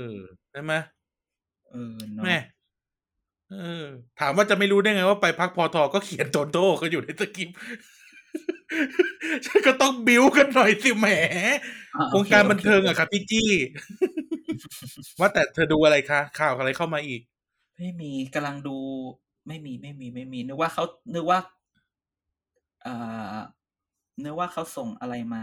[0.00, 0.04] อ
[0.50, 0.72] ใช่ไหม
[1.70, 2.38] เออเนาะแม่
[3.50, 3.84] เออ
[4.20, 7.56] ถามว่าจะไม่รู้ได้ไงว่าไปพักพอทอก็เขียนโตโต้เขาอยู่ในสคริปต์
[9.46, 11.06] ฉันก็ต้องบิวกันหน่อยสิแหม
[11.96, 13.50] อะวงการโอคบันเทิงโคอะครับพี่จี้
[15.20, 17.20] ว่าแต่เธอดูอะไรคะ ข่าวอะไรเข้ามาอีก
[17.76, 18.76] ไม่มีกำลังดู
[19.46, 20.84] ไม่มีไม่มีไม่มีนึกว่าเขา
[21.14, 21.38] นึกว่า
[22.86, 22.96] เอ่
[23.34, 23.36] อ
[24.24, 25.36] นึกว่าเขาส่งอะไรม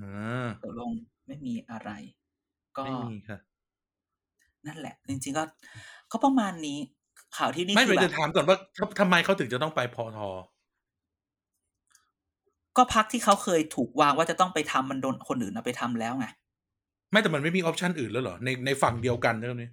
[0.00, 0.92] อ่าตกลง
[1.26, 1.90] ไม่มีอะไร
[2.76, 3.38] ก็ไม่มีค่ะ
[4.66, 5.44] นั่นแหละ จริง ๆ ก็
[6.12, 6.78] ก็ประมาณนี้
[7.36, 10.28] ข่าวที่นี่ไม่คืไปอแบจะบถามก่อนว่าทำทำไมเขาถึงจะต้องไปพอทอ
[12.76, 16.26] ก็พักที่เขาเคยถูกวางว่าจะต้องไปทำมันโดนคนอื่นเอาไปทำแล้วไง
[17.10, 19.64] ไม่แต่มันไม่มีออปชันอื่นแล้วเหรอ ในในฝั่งเดียวกันใช่ไหม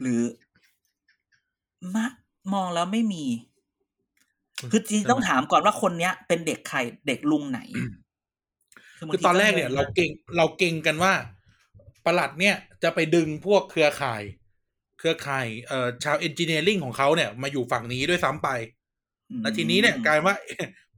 [0.00, 0.22] หรือ
[1.94, 2.06] มะ
[2.54, 3.24] มองแล้วไม่มี
[4.70, 7.60] คือจริงๆต้องถามก่อนว่าคนเนี้ย เป็นเด็กใครเด็กลุงไหน
[9.00, 11.12] บางคือทีตอนแรกเนี่ยงงเราเก่งเราเก่งกันว่า
[12.06, 14.22] ประหลัดเนี่ยจะไปดึงพวกเครือข่าย
[14.98, 18.48] เครือข่ายเอ่อชาวเอนจิเนียริงของเขาเนี่ย มาอยู่ฝั่งนี้ด้วยซ้ำไป
[19.42, 20.36] แล้วทีนี้เนี่ยกลายว่า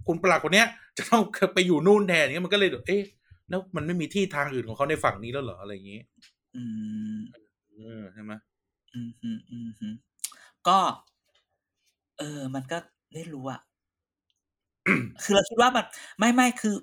[0.06, 0.68] คุณประหลัดคนเนี้ย
[0.98, 1.22] จะต้อง
[1.54, 3.02] ไปอยู่นู่นแทนอย่างเงี้ยมันก็เลยเอ๊ะ
[3.48, 6.00] แล้วมันไม่มีที่ทางอื่นของเขาในฝั่งนี้แล้วเหรออะไรอย่างงี้
[6.56, 6.62] อื
[7.14, 7.18] ม
[7.76, 8.32] เออใช่ไหม
[8.94, 9.94] อืมอืมอืมอืม
[10.68, 10.78] ก็
[12.18, 12.78] เออ มันก็
[13.12, 13.60] ไม่รู้อะ
[15.22, 15.84] คือเราคิดว่ามัน
[16.18, 16.74] ไม่ไม่คือ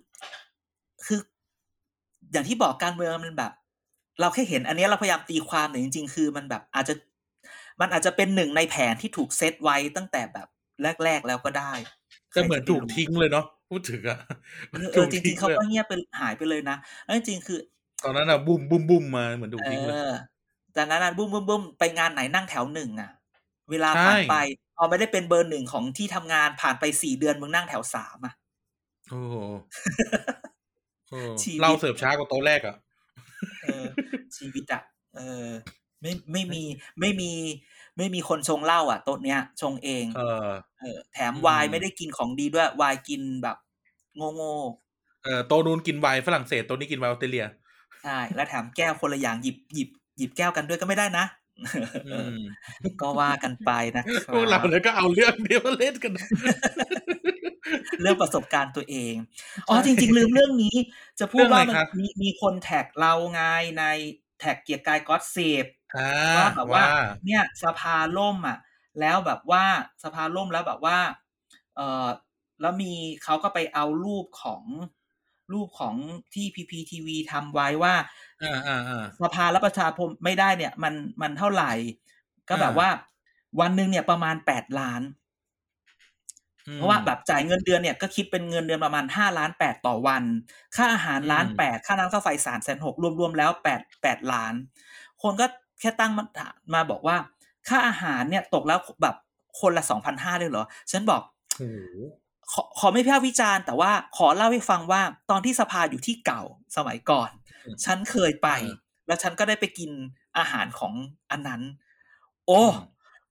[1.06, 1.20] คือ
[2.32, 3.52] อย่างที่บอกการเมืองมันแบบ
[4.20, 6.94] เราแค่เห็น อันเนี้ยเราพยายามตีความแต่จริง ๆ คือมันแบบอาจจะ
[7.82, 10.48] มันอาจจะเป็นหนึ่งในแผนที่ถูกเซตไว้ตั้งแต่แบบ
[11.04, 11.74] แรก ๆ แล้วก็ได้
[12.32, 14.18] แต่เหมือนใครถูจะกไปรู้ทิ้งเลยเนาะพูดถึงอะ
[14.72, 17.60] เออเออจริงๆเขาก็เงียบไปหายไปเลยนะแล้วจริงๆคือ
[18.04, 20.10] ตอนนั้นอะบุ้มบุ้มบุ้มมาเหมือนถูกเอทิ้งเลยอ
[20.76, 23.12] จากนั้นนะบุ้มบุ้มบุ้มไปงานไหนนั่งแถวหนึ่งอะ
[23.70, 24.34] เวลาใช่ผ่านไป
[24.76, 28.34] พอไม่ได้เป็นเบอร์หนึ่งของที่ทำงานผ่านไปสี่เดือนมึงนั่งแถวสามอะ
[29.10, 29.36] โอ้โห
[31.12, 32.76] เออชีวิตเราเสิร์ฟช้ากว่าโต๊ะแรกอะ
[33.62, 33.86] เออ
[34.38, 34.82] ชีวิตอะ
[35.16, 35.48] เออ
[36.02, 36.64] ไม่ไม่มี
[37.00, 37.32] ไม่มี
[37.98, 43.58] ไม่มีคนชงเหล้าอะโต๊ะเนี้ยชงเอง เออ เออ แถมอืมไวน์ไม่ได้กินของดีด้วยไวน์กินแบบ
[44.16, 44.56] โง่โง่
[45.24, 51.45] เออโต๊ะนู้นกินไวน์ฝรั่งเศสโต๊ะนี้กินไวน์ออสเตรเลียๆใช่แล้วแถมแก้วคนละอย่างหยิบหยิบหยิบแก้วกันด้วยก็ไม่ได้นะอืม
[53.02, 56.28] ก็ว่ากันไปนะคพวกเรารับเลยก็เอาเรื่องนี้มาเล่นกันนะ
[58.02, 59.14] เรื่องประสบการณ์ตัวเอง
[59.68, 60.76] อ๋อจริง ๆ ลืมเรื่องนี้
[61.20, 63.42] จะพูดว่ามันมีมีคนแท็กเราไง
[63.80, 63.84] ใน
[64.40, 65.66] แท็กเกียร์กายก็อตเซฟ
[65.98, 66.86] อ่าว่าแบบว่าว่า
[67.26, 68.58] เนี่ยสภาล่มอะ
[69.00, 69.66] แล้วแบบว่า
[70.04, 70.98] สภาล่มแล้วแบบว่า
[71.76, 72.08] เออ
[72.62, 72.94] แล้วมี
[73.24, 74.64] เขาก็ไปเอารูปของ
[75.54, 75.96] รูปของ
[76.34, 78.25] ที่พีพีทีวีทำไว้ว่าอ่าอ่าอ่า
[79.22, 81.72] สภารับประชาคมไม่ได้เนี่ย มันมันเท่าไหร่
[82.50, 82.90] ก็แบบอ่าว่า
[83.60, 85.02] วันหนึ่งเนี่ยประมาณแปดล้าน
[86.68, 90.24] อืมเพราะว่าแบบจ่ายเงินเดือนเนี่ยก็คิดเป็นเงินเดือนประมาณห้าล้านแปดต่อวัน
[90.76, 94.54] ค่าอาหารล้านอืมแปดค่าน้ำค่าไฟสามแสนหกรวมๆแล้วแปดแปดล้าน
[95.22, 95.46] คนก็
[95.80, 96.26] แค่ตั้งมา
[96.74, 97.18] มาบอกว่า
[97.68, 99.16] ค่าอาหารเนี่ยตกแล้วแบบ
[99.60, 101.22] คนละสองพันห้าเลยเหรอ ฉันบอก
[101.58, 102.06] โอ้โห
[102.52, 106.42] ขอขอไม่พิพากษ์วิจารณ์แต่ว่าขอเล่าให้ฟังว่าตอนที่สภาอยู่ที่เก่า
[106.76, 107.32] สมัยก่อน
[107.86, 108.50] ฉันเคยไป
[109.08, 109.92] แล้วฉันก็ได้ไปกิน
[110.38, 110.94] อาหารของ
[111.32, 111.62] อันนั้น
[112.48, 112.62] โอ้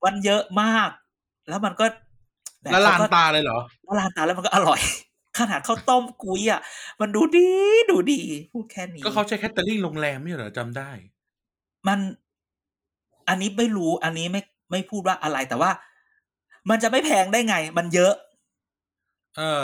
[0.03, 0.89] มันเยอะมาก
[1.49, 1.85] แล้วมันก็
[2.61, 4.81] แหมละลานเขก็ตาเลยเหรอละลานตาแล้วมันก็อร่อย
[5.39, 6.61] ขนาดข้าวต้มกุ้ยอะ
[7.01, 7.49] มันดูดี
[7.91, 8.21] ดูดี
[8.53, 10.91] พูดแค่นี้ ก็เขาใช้แคตเตอริ่งโรงแรมไม่ใช่เหรอจำได้
[11.87, 11.99] มัน
[13.29, 15.71] อันนี้ไม่รู้ อันนี้ไม่ไม่พูดว่าอะไรแต่ว่า
[16.69, 18.13] มันจะไม่แพงได้ไง มันเยอะ
[19.37, 19.63] เออ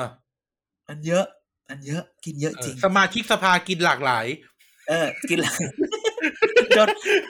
[0.88, 1.26] มันเยอะ
[1.70, 4.26] มันเยอะ กินเยอะเออจริง สมาชิกสภากินหลากหลาย
[4.92, 5.62] เออ กินหลาย
[6.78, 6.88] จน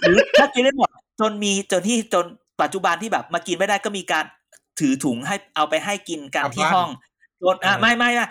[0.07, 0.89] หรือถ้ากินได้หมด
[1.19, 2.25] จนมีจนที่จน
[2.61, 4.25] ปัจจุบันที่แบบ มากินไม่ได้ก็มีการ
[4.79, 6.89] ถือถุงให้เอาไปให้กินกันกลับที่บ้านห้อง
[7.41, 8.25] จนอะเออไม่ไม่ไม่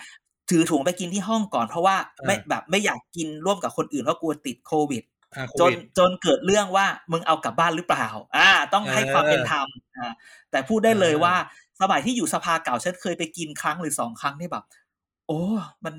[0.50, 5.02] ถือถุงไปกินที่ห้องก่อนเพราะว่าเออไม่แบบไม่อยากกินร่วมกับคนอื่นเพราะกลัวติดโควิด
[5.34, 8.06] อ่าโคจนวิดจนเกิดเรื่องว่ามึงเอากลับบ้านหรือเปล่า
[8.36, 9.66] อ่า ต้องให้เออความเป็นธรรม
[9.96, 10.12] อ่า
[10.50, 11.34] แต่พูดได้เลยเออว่า
[11.80, 14.64] สมัยที่อยู่สภาเก่าฉันเคยไปกินครั้งหรือสองครั้งนี่แบบ
[15.26, 15.40] โอ้
[15.84, 15.94] มัน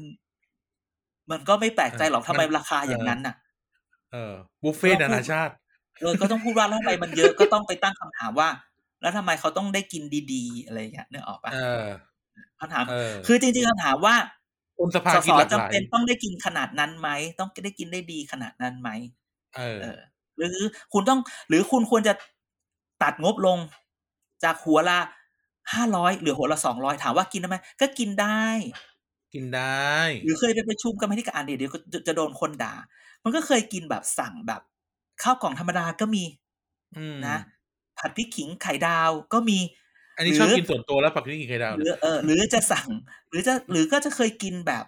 [1.32, 3.36] มันก็ไม่แปลกใจหรอกทำไมราคาอย่างนั้นน่ะ
[4.12, 5.54] เออบุฟเฟ่ต์นานาชาติ
[6.02, 8.50] เออก็ต้องพูดว่าแล้วทำไมมันเยอะก็ต้องไปตั้งคำถามว่า
[9.02, 10.04] แล้วทำไมเขาต้องได้กิน
[10.34, 11.86] ดีๆ อะไรอย่างเงี้ยนึกออกปะเออ
[12.60, 14.16] คำถามเออคือจริงๆคำถามว่า
[14.78, 17.10] คนสภาสกิสนหลากหจำลายเป็นต้องได้กินขนาดนั้นไหม
[17.40, 18.90] ต้องได้กินได้ดีขนาดนั้นไหม
[19.56, 19.98] เออเออ
[20.38, 20.58] หรือ
[20.94, 21.20] คุณต้อง
[21.50, 22.14] หรือคุณควรจะ
[23.04, 23.58] ตัดงบลง
[24.44, 25.00] จากหัวละ
[25.74, 28.44] ห้าร้อยหรือหัวละสองร้อยถามว่ากินได้ไหมก็กินได้
[29.34, 32.74] กินได้ หรือเคยไปประชุมกรรมาธิการเดี๋ยวเดี๋ยวจะจะโดนคนด่า
[33.24, 34.62] มันก็เคยกินแบบสั่งแบบ
[35.24, 36.24] ข้าวกล่องธรรมดาก็มี
[36.98, 37.38] อืมนะ
[37.98, 39.60] ผัดพริกขิงไข่ดาวก็มี
[40.18, 42.90] อันนี้หรือชอบกินส่วนตัวแล้วผักที่กินไข่ดาวหรือเออหรือจะสั่ง
[43.30, 44.86] หรือจะหรือก็จะเคยกินแบบ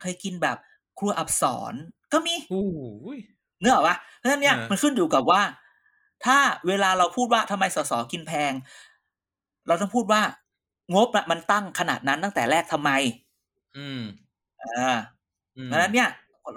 [0.00, 0.56] เคยกินแบบ
[0.98, 1.42] ครัวอับส
[1.72, 1.74] ร
[2.12, 2.62] ก็มีอู้
[3.16, 3.18] ย
[3.60, 5.42] เนื้ออกปะเพราะฉะนั้นเนี่ยอ่ามัมันขึ้นอยู่กับว่า
[6.24, 6.38] ถ้า
[6.68, 8.52] เวลาเราพูดว่าทำไมสสกินแพง
[9.66, 10.22] เราต้องพูดว่า
[10.94, 12.90] งบอะมันตั้งขนาดนั้นตั้งแต่แรกทำไม
[13.78, 14.02] อืม
[14.78, 14.92] อ่า
[15.56, 16.08] อืมเพราะฉะนั้นเนี่ย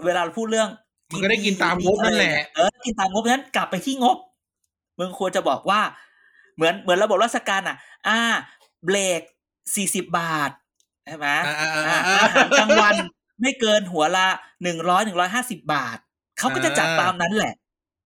[0.05, 0.69] เวลาเราพูดเรื่อง
[1.11, 4.17] มันก็ได้กินตามงบนั่นแหละเออกินตามงบเพราะฉะนั้นกลับไปที่งบ
[4.99, 5.81] มึงควรจะบอกว่า
[6.55, 8.19] เหมือนเหมือนระบบราชการอะ อ่า
[8.85, 9.21] เบรก
[9.75, 10.51] สี่สิบบาท
[11.05, 12.95] ใช่ไหมอ่าอ่าอ่าอ่าอ่าอาหารกลางวัน
[13.41, 14.27] ไม่เกินหัวละ
[14.63, 15.97] หนึ่งร้อยหนึ่งร้อยห้าสิบบาท
[16.37, 17.53] เขาก็จะจัดอ่าตามนั้นแหละ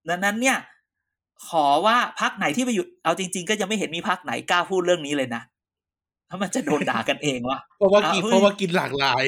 [0.09, 0.57] ดังนั้นเนี่ย
[1.47, 5.41] ขอว่าพักไหนที่ไปอยู่เอาจริง ๆ ก็ยังไม่เห็นมีพักไหนกล้าพูดเรื่องนี้เลยนะ
[6.33, 9.25] ถ้ามันจะโดนด่ากันเองวะเพราะว่ากินอะเฮ้ยเพราะว่ากินหลากหลาย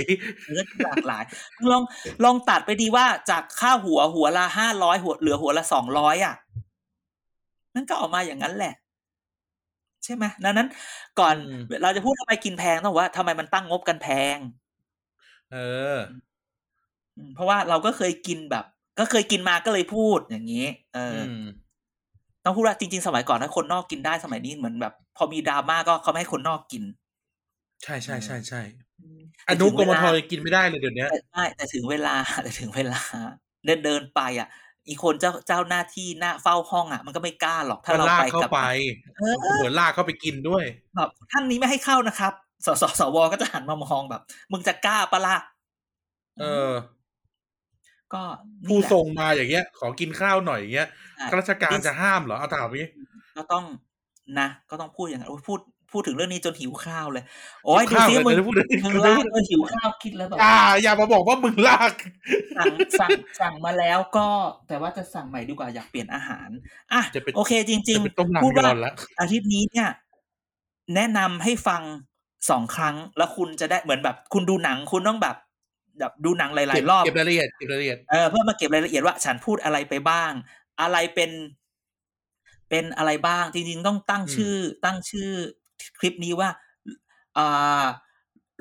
[0.52, 1.24] เลือดหลากหลาย
[1.72, 1.84] ลอง
[2.24, 6.36] ลองตัดไปดีว่าจากค่าหัวหัวละห้าร้อยหัวเหลือหัวละสองร้อยอะ
[7.76, 8.74] นั่นก็ออกมาอย่างนั้นแหละ
[10.04, 10.68] ใช่ไหมดังนั้น
[11.20, 14.38] ก่อนอืมเราจะพูดทำไมกินแพงต้องบอกว่าทำไมมันตั้งงบกันแพง
[15.52, 15.58] เอ
[15.96, 15.98] อ
[17.18, 18.66] อืมเพราะว่าเราก็เคยกินแบบ
[19.00, 21.46] ก็เคยกินมาก็เลยพูดอย่างนี้ เอออือม
[22.44, 26.84] ต้องพูดว่าจริง ๆ สมัยก่อนถ้าคนนอกกินได้สมัยนี้เหมือนแบบ พอมีดราม่าก็เขาไม่ให้คนนอกกิน
[27.84, 28.62] ใช่ใช่ใช่ใช่
[29.02, 29.04] อ
[29.46, 33.02] แต่นุถึงกเวรมลาทยังกินไม่ได้เลยเดี๋ยวนี้แต่ใช่แต่ถึงเวลาแต่ถึงเวลา
[33.66, 34.48] เดินเดินไปอะ
[34.88, 38.62] อีกคนเจ้าเจ้าหน้าที่หน้าเฝ้าห้องอะ มันก็ไม่กล้าหรอกถ้าก็เราลากไปเข้ากับไป
[39.18, 40.64] เออเหมือนลากเข้าไปกินด้วย
[40.96, 42.34] แบบท่านนี้ไม่ให้เข้านะครับ
[42.66, 45.38] สสสวก็จะหันมามองแบบ มึงจะกล้าปะล่ะ
[46.40, 46.72] เออ
[48.14, 48.22] ก็
[48.68, 50.88] ผู้นี่แหละส่งมาอย่างเงี้ย ขอกินข้าวหน่อยอย่างเงี้ย
[51.18, 52.88] ใช่ข้าราชการจะห้ามเหรอเอาถามนี้
[53.38, 53.64] ก็ต้อง
[54.40, 55.60] นะก็ต้องพูดอย่างนั้นโอ้ยพูด
[55.92, 57.24] พูดถึงเรื่องนี้จนหิวข้าวเลย
[57.66, 61.94] โอ้ยดูข้าวซิเลยมึงเดี๋ยวพูดเลยมึงลากเออหิวข้าวคิดแล้วแบบอ่า อย่ามาบอกว่ามึงลาก
[62.58, 63.10] สั่งสั่ง
[63.42, 64.28] สั่งมาแล้วก็
[64.68, 66.50] แต่ว่าจะสั่งใหม่ดีกว่าอยากเปลี่ยนอาหาร
[66.94, 69.90] อะจะเป็นโอเคจริงจะเป็นต้มๆพูดลำยว่าอนแล้วอาทิตย์นี้เนี่ย
[70.96, 71.82] แนะนำให้ฟัง
[72.50, 75.36] สองครั้งแล้วคุณจะได้เหมือนแบบ คุณดูหนังคุณต้องแบบ
[76.00, 80.32] แบบดูหนังหลายเก็บๆรอบเก็บรายละเอียดเก็บรายละเอียดเออเพื่อมาเก็บรายละเอียดว่า ฉันพูดอะไรไปบ้าง
[80.82, 81.32] อะไรเป็น
[82.76, 84.56] เป็นอะไรบ้าง จริงๆต้องตั้งอืมชื่อ
[84.86, 85.30] ตั้งชื่อ
[86.00, 86.50] คลิปนี้ว่า
[87.38, 87.86] อ่า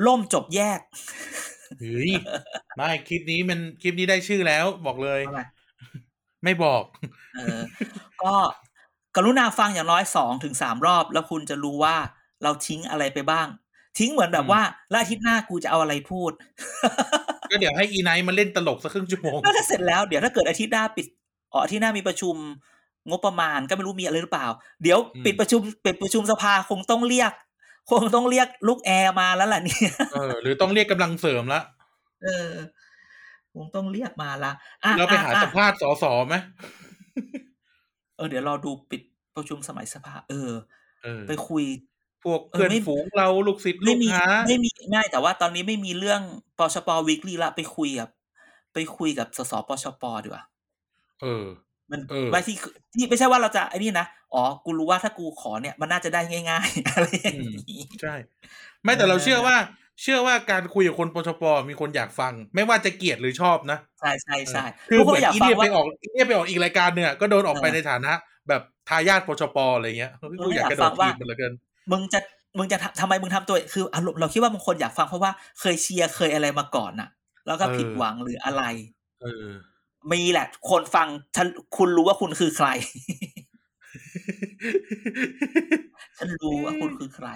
[0.06, 0.80] ล่มจบแยก
[1.78, 2.12] เฮ้ย
[2.76, 5.40] ไม่คลิปนี้มันคลิปนี้ได้ชื่อแล้ว บอกเลยทำไม
[6.44, 6.82] ไม่บอก
[7.36, 7.60] เออ
[8.22, 8.34] ก็
[9.16, 11.96] กรุณาฟังอย่างน้อยสองถึงสามรอบ แล้วคุณจะรู้ว่า
[12.42, 13.46] เราทิ้งอะไรไปบ้าง
[13.98, 16.32] ทิ้งเหมือนแบบอืมว่าแล้วอาทิตย์หน้ากูจะเอาอะไรพูด
[17.50, 21.06] ก็เดี๋ยวให้อีไนท์มาเล่นตลกสักครึ่งชั่วโมงก็ถ้าเสร็จแล้วเดี๋ยวถ้าเกิดอาทิตย์หน้าปิด
[21.52, 22.36] อ๋ออาทิตย์หน้ามีประชุม
[23.08, 24.46] งบประมาณก็ไม่รู้มีอะไรหรือเปล่า
[24.82, 27.32] เดี๋ยวอืมปิดประชุมปิดประชุมสภาคงต้องเรียก
[27.90, 31.60] คงต้องเรียกลูกแอร์มาแล้วล่ะเนี่ยเออหรือต้องเรียกกำลังเสริมละ
[32.22, 32.52] เออ
[33.54, 34.52] คงต้องเรียกมาละ
[34.84, 36.34] อะเราไปหาอะสัมภาษณ์สอสอไหม
[38.16, 39.02] เออเดี๋ยวรอดูปิด
[39.34, 40.50] ประชุมสมัยสภา เออ
[41.02, 41.64] เออไปคุย
[42.22, 46.22] พวกเออเพื่อนไม่ฝูงเราลูกศิษย์ลูไม่กมีหาไม่มีไม่แต่ว่าตอนนี้ไม่มีเรื่อง
[46.58, 48.08] ปชปวิกฤตละไปคุยกับ
[48.72, 50.44] ไปคุยกับสสปชปดีกว่า
[51.20, 51.44] เออ
[51.92, 52.56] มันเออไม่ที่
[52.94, 56.20] ที่ไม่ใช่ว่าเราจะไอ้นี่นะอ๋อกูรู้ว่าถ้ากูขอเนี่ยมันน่าจะได้
[56.50, 58.14] ง่าย ๆ อะไรอย่างนี้ใช่
[58.84, 59.56] ไม่แต่เราเชื่อว่า
[60.02, 68.12] เชื่อว่าการคุยกับคนปชปมีคนอยากฟัง ไม่ว่าจะเกลียดหรือชอบนะใช่ใช่ใช่คือทุกเหคนมือนอยากอีฟังเนี่ยไปว่าออกอีเนี่ยไปออกอีกรายการเนี่ยก็โดนออกไปเออในฐานะ
[68.48, 70.12] แบบทายาทปชปอะไรเงี้ย
[70.44, 71.52] กูอยากกระโดดอยากฟังว่าทีบมันเหลือเกิน
[71.92, 72.20] มึงจะ
[72.58, 77.08] มึงจะทำทำไมมึงทำตัวคืออารมณ์เราคิดว่าบางคนอยากฟังเพราะว่าเคยเชียร์เคยอะไรมาก่อนน่ะ
[77.46, 78.62] แล้วก็เออผิดหวังหรืออะไร
[79.20, 79.48] เออ
[80.12, 81.46] มีแหละ คนฟังฉัน
[81.76, 82.68] คุณรู้ว่าคุณคือใคร
[86.18, 87.28] ฉันรู้ว่าคุณคือใคร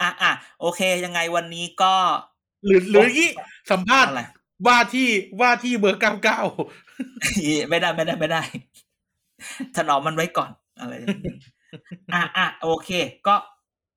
[0.00, 1.94] อะอะโอเค ยังไงวันนี้ก็
[2.64, 3.30] หรือหรืออย่างงี้
[3.70, 4.22] สัมภาษณ์อะไร
[4.66, 5.08] ว่าที่
[5.40, 6.40] ว่าที่เบอร์เก้าเก้า
[7.70, 8.42] ไม่ได้ไม่ได้ไม่ได้
[9.76, 10.50] ถนอมมันไว้ก่อน
[10.80, 11.34] อะไรอย่างนี้
[12.14, 12.90] อะอะโอเค
[13.26, 13.34] ก็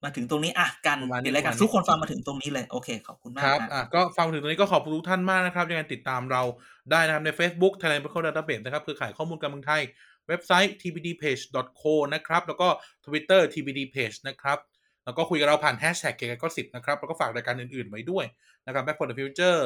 [0.04, 6.42] มาถึงตรงนี้อะกันประมาณนี้เดี๋ยวรายการประมาณนี้ทุกคนฟังมาถึงตรงนี้เลยโอเคขอบคุณมาคกรับนะอะก็ฟังมาถึงตรงนี้ก็ขอบคุณทุกท่านมากนะครับยังไงติดตามเรา
[6.92, 9.82] ได้นะครับใน Facebook Thailand Medical Database นะครับคือขายข้อมูลการเมืองไทย
[10.28, 12.68] เว็บไซต์ tbdpage.co นะครับแล้วก็
[13.06, 14.58] Twitter tbdpage นะครับ
[15.06, 18.26] แล้วก็คุยกับเราผ่านแฮชแท็กเกียร์ก็สิบนะครับแล้วก็ฝากรายการอื่นๆไว้ด้วย
[18.66, 19.60] นะครับ Back for the Future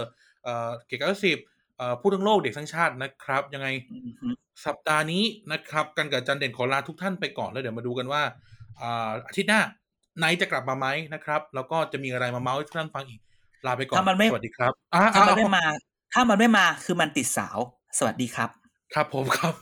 [0.44, 1.38] เอ่อเกียร์ก็สิบ
[1.78, 4.28] เอ่อพูดทั้งโลกเด็กทั้งชาตินะครับ ยังไงอือฮึ
[4.66, 8.22] สัปดาห์นี้นะครับกันกับอาจันเด่นขอลาทุกท่านไปก่อนแล้วเดี๋ยวมาดูกันว่า
[8.82, 9.62] อ่าอาทิตย์หน้า
[10.20, 13.20] ไนท์จะกลับมาไหมนะครับ แล้วก็จะมีอะไรมาเมาส์ให้ทุกท่านฟังอีก
[13.68, 15.66] ลาไปก่อนถ้ามันไม่สวัสดีครับอ่าถ้ามันอ่าไม่มา
[16.14, 17.58] ถ้ามันไม่มาคือมันติดสาว
[17.98, 18.50] สวัสดีครับ
[18.94, 19.54] ครับผมครับ